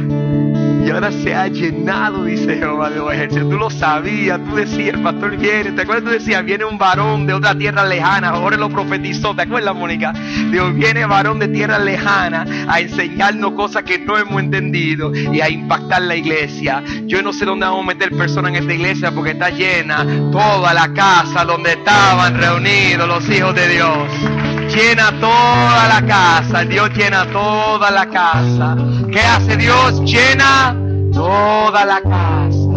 Y 0.87 0.89
ahora 0.89 1.11
se 1.11 1.35
ha 1.35 1.49
llenado, 1.49 2.23
dice 2.23 2.55
Jehová 2.55 2.89
de 2.89 2.95
los 2.99 3.13
ejércitos. 3.13 3.49
Tú 3.49 3.57
lo 3.57 3.69
sabías, 3.69 4.39
tú 4.45 4.55
decías, 4.55 4.95
el 4.95 5.01
pastor 5.01 5.35
viene, 5.35 5.73
¿te 5.73 5.81
acuerdas? 5.81 6.05
Tú 6.05 6.11
decías, 6.11 6.45
viene 6.45 6.63
un 6.63 6.77
varón 6.77 7.27
de 7.27 7.33
otra 7.33 7.53
tierra 7.57 7.83
lejana, 7.83 8.29
ahora 8.29 8.55
lo 8.55 8.69
profetizó, 8.69 9.35
¿te 9.35 9.41
acuerdas, 9.41 9.75
Mónica? 9.75 10.13
Dios, 10.49 10.73
viene 10.75 11.05
varón 11.05 11.39
de 11.39 11.49
tierra 11.49 11.77
lejana 11.77 12.45
a 12.69 12.79
enseñarnos 12.79 13.51
cosas 13.51 13.83
que 13.83 13.99
no 13.99 14.17
hemos 14.17 14.41
entendido 14.41 15.13
y 15.13 15.41
a 15.41 15.49
impactar 15.49 16.03
la 16.03 16.15
iglesia. 16.15 16.81
Yo 17.05 17.21
no 17.21 17.33
sé 17.33 17.43
dónde 17.43 17.65
vamos 17.65 17.83
a 17.83 17.87
meter 17.87 18.11
personas 18.11 18.51
en 18.51 18.55
esta 18.61 18.73
iglesia 18.73 19.11
porque 19.11 19.31
está 19.31 19.49
llena 19.49 20.05
toda 20.31 20.73
la 20.73 20.93
casa 20.93 21.43
donde 21.43 21.73
estaban 21.73 22.39
reunidos 22.39 23.05
los 23.09 23.29
hijos 23.29 23.53
de 23.53 23.67
Dios 23.67 24.36
llena 24.67 25.11
toda 25.19 25.87
la 25.87 26.05
casa. 26.05 26.63
Dios 26.63 26.89
llena 26.95 27.25
toda 27.31 27.91
la 27.91 28.05
casa. 28.07 28.75
¿Qué 29.11 29.19
hace 29.19 29.57
Dios? 29.57 30.01
Llena 30.01 30.75
toda 31.13 31.85
la 31.85 32.01
casa. 32.01 32.67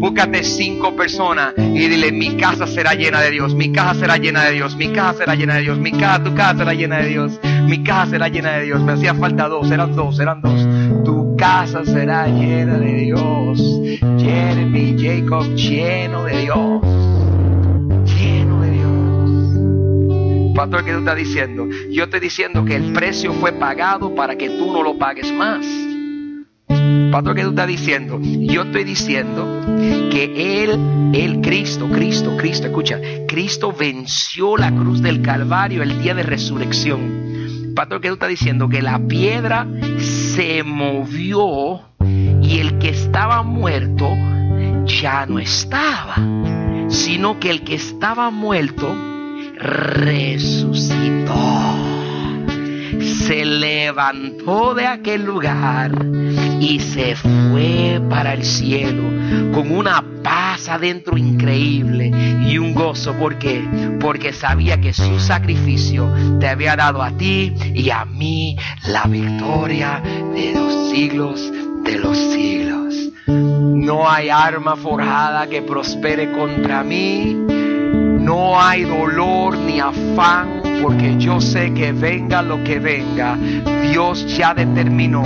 Búscate 0.00 0.42
cinco 0.44 0.96
personas 0.96 1.52
y 1.58 1.86
dile, 1.86 2.10
mi 2.10 2.34
casa 2.36 2.66
será 2.66 2.94
llena 2.94 3.20
de 3.20 3.30
Dios, 3.32 3.54
mi 3.54 3.70
casa 3.70 4.00
será 4.00 4.16
llena 4.16 4.44
de 4.44 4.52
Dios, 4.52 4.74
mi 4.74 4.92
casa 4.92 5.18
será 5.18 5.34
llena 5.34 5.56
de 5.56 5.60
Dios, 5.60 5.78
mi 5.78 5.92
casa, 5.92 6.24
tu 6.24 6.34
casa 6.34 6.56
será 6.56 6.72
llena 6.72 6.98
de 7.00 7.08
Dios, 7.08 7.40
mi 7.42 7.82
casa 7.82 8.10
será 8.12 8.28
llena 8.28 8.52
de 8.52 8.64
Dios. 8.64 8.80
Me 8.80 8.92
hacía 8.92 9.14
falta 9.14 9.46
dos, 9.48 9.70
eran 9.70 9.94
dos, 9.94 10.18
eran 10.18 10.40
dos. 10.40 11.04
Tu 11.04 11.36
casa 11.36 11.84
será 11.84 12.28
llena 12.28 12.78
de 12.78 12.94
Dios. 12.94 13.80
Jeremy 14.18 14.96
Jacob 14.98 15.54
lleno 15.54 16.24
de 16.24 16.38
Dios. 16.38 17.09
Pastor, 20.54 20.84
¿qué 20.84 20.92
tú 20.92 20.98
estás 20.98 21.16
diciendo? 21.16 21.68
Yo 21.90 22.04
estoy 22.04 22.20
diciendo 22.20 22.64
que 22.64 22.76
el 22.76 22.92
precio 22.92 23.32
fue 23.34 23.52
pagado 23.52 24.14
para 24.14 24.36
que 24.36 24.50
tú 24.50 24.72
no 24.72 24.82
lo 24.82 24.98
pagues 24.98 25.32
más. 25.32 25.64
Pastor, 27.10 27.34
¿qué 27.34 27.42
tú 27.42 27.50
estás 27.50 27.66
diciendo? 27.66 28.20
Yo 28.22 28.62
estoy 28.62 28.84
diciendo 28.84 29.64
que 30.10 30.62
Él, 30.62 31.12
el 31.14 31.40
Cristo, 31.40 31.88
Cristo, 31.88 32.36
Cristo, 32.36 32.66
escucha, 32.66 33.00
Cristo 33.26 33.72
venció 33.72 34.56
la 34.56 34.70
cruz 34.70 35.00
del 35.02 35.22
Calvario 35.22 35.82
el 35.82 36.00
día 36.02 36.14
de 36.14 36.22
resurrección. 36.22 37.72
Pastor, 37.74 38.00
¿qué 38.00 38.08
tú 38.08 38.14
estás 38.14 38.28
diciendo? 38.28 38.68
Que 38.68 38.82
la 38.82 38.98
piedra 38.98 39.66
se 39.98 40.62
movió 40.62 41.80
y 42.42 42.58
el 42.58 42.78
que 42.78 42.90
estaba 42.90 43.42
muerto 43.42 44.08
ya 44.84 45.26
no 45.26 45.38
estaba, 45.38 46.16
sino 46.88 47.38
que 47.40 47.50
el 47.50 47.62
que 47.62 47.74
estaba 47.74 48.30
muerto 48.30 49.09
resucitó. 49.60 51.34
Se 53.00 53.44
levantó 53.44 54.74
de 54.74 54.86
aquel 54.86 55.24
lugar 55.24 55.92
y 56.60 56.80
se 56.80 57.14
fue 57.14 58.00
para 58.08 58.34
el 58.34 58.44
cielo 58.44 59.04
con 59.52 59.70
una 59.70 60.04
paz 60.22 60.68
adentro 60.68 61.16
increíble 61.16 62.10
y 62.48 62.58
un 62.58 62.74
gozo. 62.74 63.14
¿Por 63.14 63.38
qué? 63.38 63.62
Porque 64.00 64.32
sabía 64.32 64.80
que 64.80 64.92
su 64.92 65.20
sacrificio 65.20 66.12
te 66.40 66.48
había 66.48 66.74
dado 66.74 67.02
a 67.02 67.12
ti 67.12 67.52
y 67.74 67.90
a 67.90 68.04
mí 68.04 68.56
la 68.88 69.04
victoria 69.04 70.02
de 70.34 70.52
los 70.54 70.90
siglos 70.90 71.52
de 71.84 71.98
los 71.98 72.16
siglos. 72.16 72.94
No 73.26 74.10
hay 74.10 74.28
arma 74.28 74.76
forjada 74.76 75.48
que 75.48 75.62
prospere 75.62 76.32
contra 76.32 76.82
mí 76.82 77.49
no 78.30 78.60
hay 78.60 78.84
dolor 78.84 79.58
ni 79.58 79.80
afán 79.80 80.62
porque 80.80 81.16
yo 81.18 81.40
sé 81.40 81.74
que 81.74 81.90
venga 81.90 82.42
lo 82.42 82.62
que 82.62 82.78
venga, 82.78 83.36
Dios 83.90 84.24
ya 84.38 84.54
determinó 84.54 85.24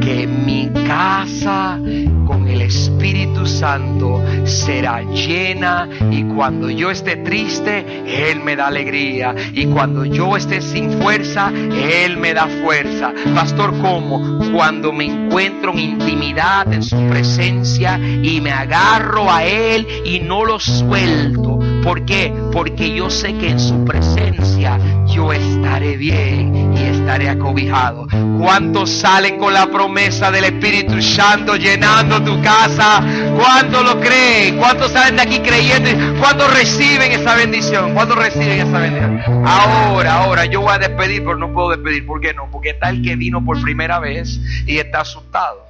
que 0.00 0.26
mi 0.26 0.68
casa 0.84 1.78
con 2.26 2.48
el 2.48 2.62
Espíritu 2.62 3.46
Santo 3.46 4.20
será 4.44 5.00
llena 5.02 5.88
y 6.10 6.24
cuando 6.24 6.68
yo 6.68 6.90
esté 6.90 7.18
triste, 7.18 7.84
Él 8.04 8.40
me 8.40 8.56
da 8.56 8.66
alegría 8.66 9.32
y 9.52 9.66
cuando 9.66 10.04
yo 10.04 10.36
esté 10.36 10.60
sin 10.60 10.90
fuerza, 11.00 11.52
Él 11.54 12.16
me 12.16 12.34
da 12.34 12.48
fuerza. 12.64 13.12
Pastor, 13.32 13.78
¿cómo? 13.80 14.40
Cuando 14.52 14.92
me 14.92 15.04
encuentro 15.04 15.70
en 15.70 15.78
intimidad 15.78 16.72
en 16.72 16.82
su 16.82 16.96
presencia 17.08 17.96
y 17.96 18.40
me 18.40 18.50
agarro 18.50 19.30
a 19.30 19.44
Él 19.44 19.86
y 20.04 20.18
no 20.18 20.44
lo 20.44 20.58
suelto 20.58 21.60
¿Por 21.82 22.04
qué? 22.04 22.32
Porque 22.52 22.94
yo 22.94 23.08
sé 23.08 23.34
que 23.34 23.48
en 23.48 23.60
su 23.60 23.84
presencia 23.84 24.78
yo 25.06 25.32
estaré 25.32 25.96
bien 25.96 26.74
y 26.76 26.82
estaré 26.82 27.28
acobijado. 27.28 28.06
¿Cuántos 28.38 28.90
salen 28.90 29.38
con 29.38 29.54
la 29.54 29.66
promesa 29.66 30.30
del 30.30 30.44
Espíritu 30.44 31.00
Santo 31.00 31.56
llenando 31.56 32.22
tu 32.22 32.40
casa? 32.42 33.02
¿Cuántos 33.36 33.82
lo 33.82 34.00
creen? 34.00 34.58
¿Cuántos 34.58 34.92
salen 34.92 35.16
de 35.16 35.22
aquí 35.22 35.40
creyendo? 35.40 35.90
¿Cuántos 36.20 36.52
reciben 36.54 37.12
esa 37.12 37.34
bendición? 37.34 37.94
¿Cuántos 37.94 38.18
reciben 38.18 38.68
esa 38.68 38.78
bendición? 38.78 39.22
Ahora, 39.46 40.14
ahora, 40.22 40.44
yo 40.44 40.60
voy 40.60 40.72
a 40.72 40.78
despedir, 40.78 41.22
pero 41.24 41.36
no 41.36 41.52
puedo 41.52 41.70
despedir. 41.70 42.04
¿Por 42.06 42.20
qué 42.20 42.34
no? 42.34 42.50
Porque 42.50 42.70
está 42.70 42.90
el 42.90 43.02
que 43.02 43.16
vino 43.16 43.44
por 43.44 43.60
primera 43.62 43.98
vez 43.98 44.38
y 44.66 44.78
está 44.78 45.00
asustado. 45.00 45.69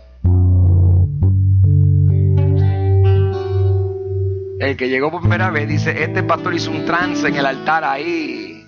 El 4.61 4.77
que 4.77 4.91
llegó 4.91 5.11
por 5.11 5.21
primera 5.21 5.49
vez 5.49 5.67
dice, 5.67 6.05
este 6.05 6.23
pastor 6.23 6.55
hizo 6.55 6.71
un 6.71 6.85
trance 6.85 7.27
en 7.27 7.35
el 7.35 7.47
altar 7.47 7.83
ahí. 7.83 8.63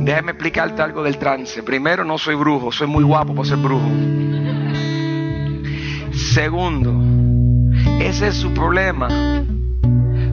Déjame 0.00 0.32
explicarte 0.32 0.82
algo 0.82 1.02
del 1.02 1.16
trance. 1.16 1.62
Primero, 1.62 2.04
no 2.04 2.18
soy 2.18 2.34
brujo, 2.34 2.70
soy 2.70 2.88
muy 2.88 3.04
guapo 3.04 3.34
para 3.34 3.48
ser 3.48 3.56
brujo. 3.56 3.88
Segundo, 6.12 6.94
ese 8.00 8.28
es 8.28 8.34
su 8.34 8.52
problema. 8.52 9.08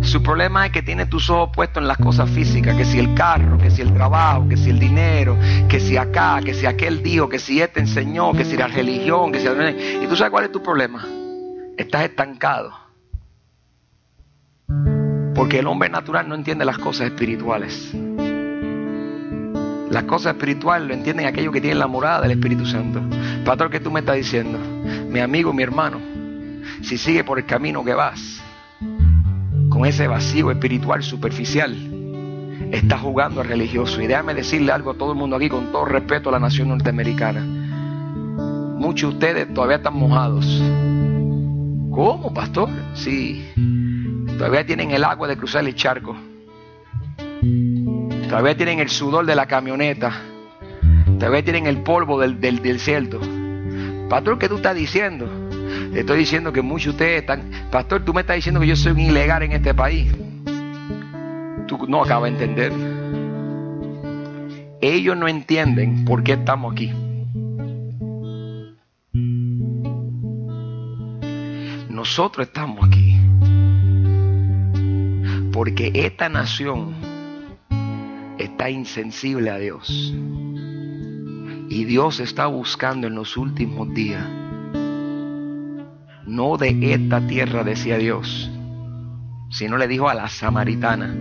Su 0.02 0.22
problema 0.22 0.66
es 0.66 0.74
que 0.74 0.82
tiene 0.82 1.06
tus 1.06 1.30
ojos 1.30 1.52
puestos 1.56 1.82
en 1.82 1.88
las 1.88 1.98
cosas 1.98 2.30
físicas, 2.32 2.76
que 2.76 2.84
si 2.84 3.00
el 3.00 3.14
carro, 3.14 3.58
que 3.58 3.72
si 3.72 3.82
el 3.82 3.94
trabajo, 3.94 4.50
que 4.50 4.58
si 4.58 4.72
el 4.72 4.80
dinero, 4.80 5.38
que 5.70 5.80
si 5.80 5.96
acá, 5.96 6.42
que 6.44 6.54
si 6.54 6.66
aquel 6.66 7.02
dijo, 7.02 7.30
que 7.30 7.40
si 7.40 7.62
este 7.62 7.80
enseñó, 7.80 8.34
que 8.34 8.44
si 8.44 8.58
la 8.58 8.68
religión, 8.68 9.32
que 9.32 9.40
si... 9.40 9.48
¿Y 9.48 10.06
tú 10.08 10.18
sabes 10.18 10.32
cuál 10.32 10.44
es 10.44 10.52
tu 10.52 10.62
problema? 10.62 11.23
Estás 11.78 12.04
estancado. 12.04 12.72
Porque 15.36 15.60
el 15.60 15.68
hombre 15.68 15.90
natural 15.90 16.28
no 16.28 16.36
entiende 16.36 16.66
las 16.66 16.78
cosas 16.78 17.08
espirituales. 17.08 17.94
Las 19.90 20.04
cosas 20.06 20.36
espirituales 20.36 20.88
lo 20.88 20.94
entienden 20.94 21.28
aquellos 21.28 21.54
que 21.54 21.62
tienen 21.62 21.80
la 21.80 21.88
morada 21.88 22.22
del 22.22 22.32
Espíritu 22.32 22.66
Santo. 22.66 23.02
Pastor, 23.46 23.70
¿qué 23.70 23.80
tú 23.80 23.92
me 23.92 24.00
estás 24.00 24.16
diciendo? 24.16 24.58
Mi 25.10 25.20
amigo, 25.20 25.54
mi 25.54 25.64
hermano, 25.64 26.00
si 26.82 26.98
sigue 26.98 27.24
por 27.24 27.38
el 27.38 27.46
camino 27.46 27.84
que 27.84 27.94
vas, 27.94 28.42
con 29.70 29.86
ese 29.86 30.08
vacío 30.08 30.50
espiritual 30.52 31.04
superficial, 31.04 31.76
estás 32.72 33.02
jugando 33.02 33.42
a 33.42 33.44
religioso. 33.44 34.02
Y 34.02 34.08
déjame 34.08 34.34
decirle 34.34 34.72
algo 34.72 34.92
a 34.92 34.94
todo 34.96 35.12
el 35.12 35.18
mundo 35.18 35.36
aquí, 35.36 35.50
con 35.50 35.72
todo 35.72 35.86
respeto 35.86 36.30
a 36.30 36.32
la 36.32 36.40
nación 36.40 36.70
norteamericana. 36.70 37.42
Muchos 37.42 39.12
de 39.12 39.16
ustedes 39.16 39.54
todavía 39.54 39.78
están 39.78 39.96
mojados 39.96 40.62
¿Cómo, 41.94 42.34
pastor? 42.34 42.70
Sí. 42.96 43.54
Todavía 44.40 44.66
tienen 44.66 44.90
el 44.90 45.04
agua 45.04 45.28
de 45.28 45.38
cruzar 45.38 45.64
el 45.64 45.76
charco. 45.76 46.16
Todavía 48.28 48.58
tienen 48.58 48.80
el 48.80 48.90
sudor 48.90 49.28
de 49.28 49.36
la 49.36 49.46
camioneta. 49.46 50.12
Todavía 51.20 51.44
tienen 51.44 51.68
el 51.68 51.84
polvo 51.84 52.20
del, 52.20 52.42
del, 52.42 52.64
desierto. 52.64 53.20
Pastor, 54.10 54.40
¿qué 54.40 54.50
tú 54.50 54.56
estás 54.56 54.76
diciendo? 54.76 55.30
Estoy 55.94 56.18
diciendo 56.18 56.52
que 56.52 56.64
muchos 56.64 56.86
de 56.86 56.90
ustedes 56.92 57.22
están... 57.22 57.52
Pastor, 57.70 58.04
tú 58.04 58.12
me 58.12 58.22
estás 58.22 58.38
diciendo 58.38 58.60
que 58.60 58.68
yo 58.68 58.76
soy 58.76 58.94
un 58.94 59.00
ilegal 59.00 59.44
en 59.44 59.52
este 59.52 59.76
país. 59.76 60.12
Tú 61.68 61.86
no 61.88 62.04
acabas 62.04 62.32
de 62.32 62.44
entender. 62.44 62.74
Ellos 64.82 65.16
no 65.16 65.28
entienden 65.28 66.06
por 66.06 66.24
qué 66.24 66.34
estamos 66.34 66.74
aquí. 66.74 66.92
Nosotros 72.04 72.48
estamos 72.48 72.86
aquí 72.86 73.18
porque 75.54 75.90
esta 75.96 76.28
nación 76.28 76.96
está 78.38 78.70
insensible 78.70 79.50
a 79.50 79.58
Dios. 79.58 80.14
Y 81.70 81.86
Dios 81.86 82.20
está 82.20 82.48
buscando 82.48 83.08
en 83.08 83.16
los 83.16 83.38
últimos 83.38 83.94
días, 83.94 84.28
no 86.28 86.58
de 86.58 86.94
esta 86.94 87.26
tierra, 87.26 87.64
decía 87.64 87.98
Dios, 87.98 88.52
sino 89.50 89.78
le 89.78 89.88
dijo 89.88 90.10
a 90.10 90.14
la 90.14 90.28
samaritana, 90.28 91.16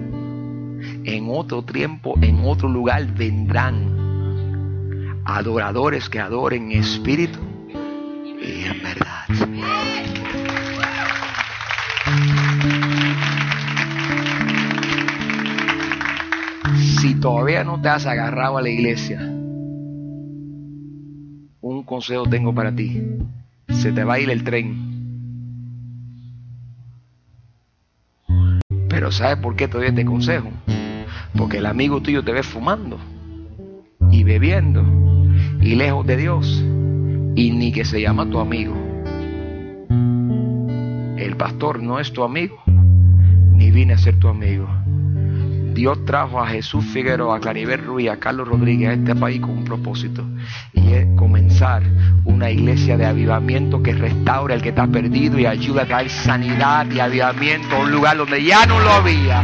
en 1.05 1.29
otro 1.31 1.63
tiempo, 1.63 2.15
en 2.21 2.41
otro 2.45 2.69
lugar 2.69 3.07
vendrán 3.15 5.21
adoradores 5.27 6.09
que 6.09 6.19
adoren 6.19 6.73
en 6.73 6.81
espíritu 6.81 7.39
y 8.43 8.65
en 8.65 8.83
verdad. 8.83 9.52
Todavía 17.23 17.63
no 17.63 17.81
te 17.81 17.89
has 17.89 18.05
agarrado 18.05 18.59
a 18.59 18.63
la 18.63 18.69
iglesia, 18.69 19.21
un 21.61 21.85
consejo 21.85 22.25
tengo 22.25 22.53
para 22.53 22.75
ti. 22.75 23.01
Se 23.71 23.93
te 23.93 24.03
va 24.03 24.15
a 24.15 24.19
ir 24.19 24.29
el 24.29 24.43
tren. 24.43 24.91
Pero 28.89 29.13
¿sabes 29.13 29.39
por 29.39 29.55
qué 29.55 29.69
te 29.69 29.79
doy 29.79 29.87
este 29.87 30.05
consejo? 30.05 30.51
Porque 31.37 31.59
el 31.59 31.67
amigo 31.67 32.03
tuyo 32.03 32.25
te 32.25 32.33
ve 32.33 32.43
fumando 32.43 32.99
y 34.11 34.25
bebiendo 34.25 34.85
y 35.61 35.77
lejos 35.77 36.05
de 36.05 36.17
Dios 36.17 36.63
y 37.37 37.53
ni 37.53 37.73
que 37.73 37.85
se 37.85 38.01
llama 38.01 38.29
tu 38.29 38.41
amigo. 38.41 38.75
El 41.17 41.37
pastor 41.39 41.83
no 41.83 42.01
es 42.01 42.13
tu 42.13 42.25
amigo, 42.25 42.61
ni 42.67 43.71
viene 43.71 43.93
a 43.93 43.99
ser 43.99 44.19
tu 44.19 44.27
amigo. 44.27 44.82
Dios 45.75 46.05
trajo 46.05 46.41
a 46.41 46.47
Jesús 46.47 46.85
Figueroa, 46.85 47.37
a 47.37 47.41
Claribel 47.41 47.85
Ruiz, 47.85 48.11
a 48.11 48.19
Carlos 48.19 48.47
Rodríguez 48.49 48.91
a 48.91 48.93
este 48.93 49.15
país 49.15 49.41
con 49.41 49.51
un 49.51 49.65
propósito 49.65 50.25
y 50.73 50.93
es 50.93 51.07
comenzar 51.17 51.83
una 52.25 52.51
iglesia 52.51 52.97
de 52.97 53.07
avivamiento 53.07 53.83
que 53.83 53.93
restaure 53.93 54.55
al 54.55 54.63
que 54.63 54.71
está 54.71 54.87
perdido 54.87 55.39
y 55.39 55.47
ayuda 55.47 55.83
a 55.83 55.87
traer 55.87 56.11
sanidad 56.11 56.91
y 56.91 57.01
avivamiento 57.01 57.77
a 57.77 57.81
un 57.81 57.91
lugar 57.91 58.17
donde 58.17 58.43
ya 58.45 58.67
no 58.67 58.81
lo 58.81 58.91
había. 58.91 59.43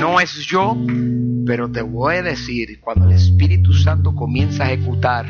No 0.00 0.20
es 0.20 0.34
yo, 0.46 0.76
pero 1.46 1.70
te 1.70 1.82
voy 1.82 2.16
a 2.16 2.22
decir, 2.22 2.80
cuando 2.80 3.06
el 3.06 3.12
Espíritu 3.12 3.72
Santo 3.72 4.14
comienza 4.14 4.64
a 4.64 4.72
ejecutar, 4.72 5.26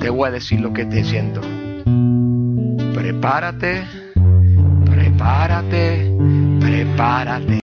te 0.00 0.10
voy 0.10 0.28
a 0.28 0.32
decir 0.32 0.60
lo 0.60 0.72
que 0.72 0.84
te 0.84 1.02
siento. 1.04 1.40
Prepárate 2.94 4.07
prepárate, 5.18 6.14
prepárate. 6.60 7.48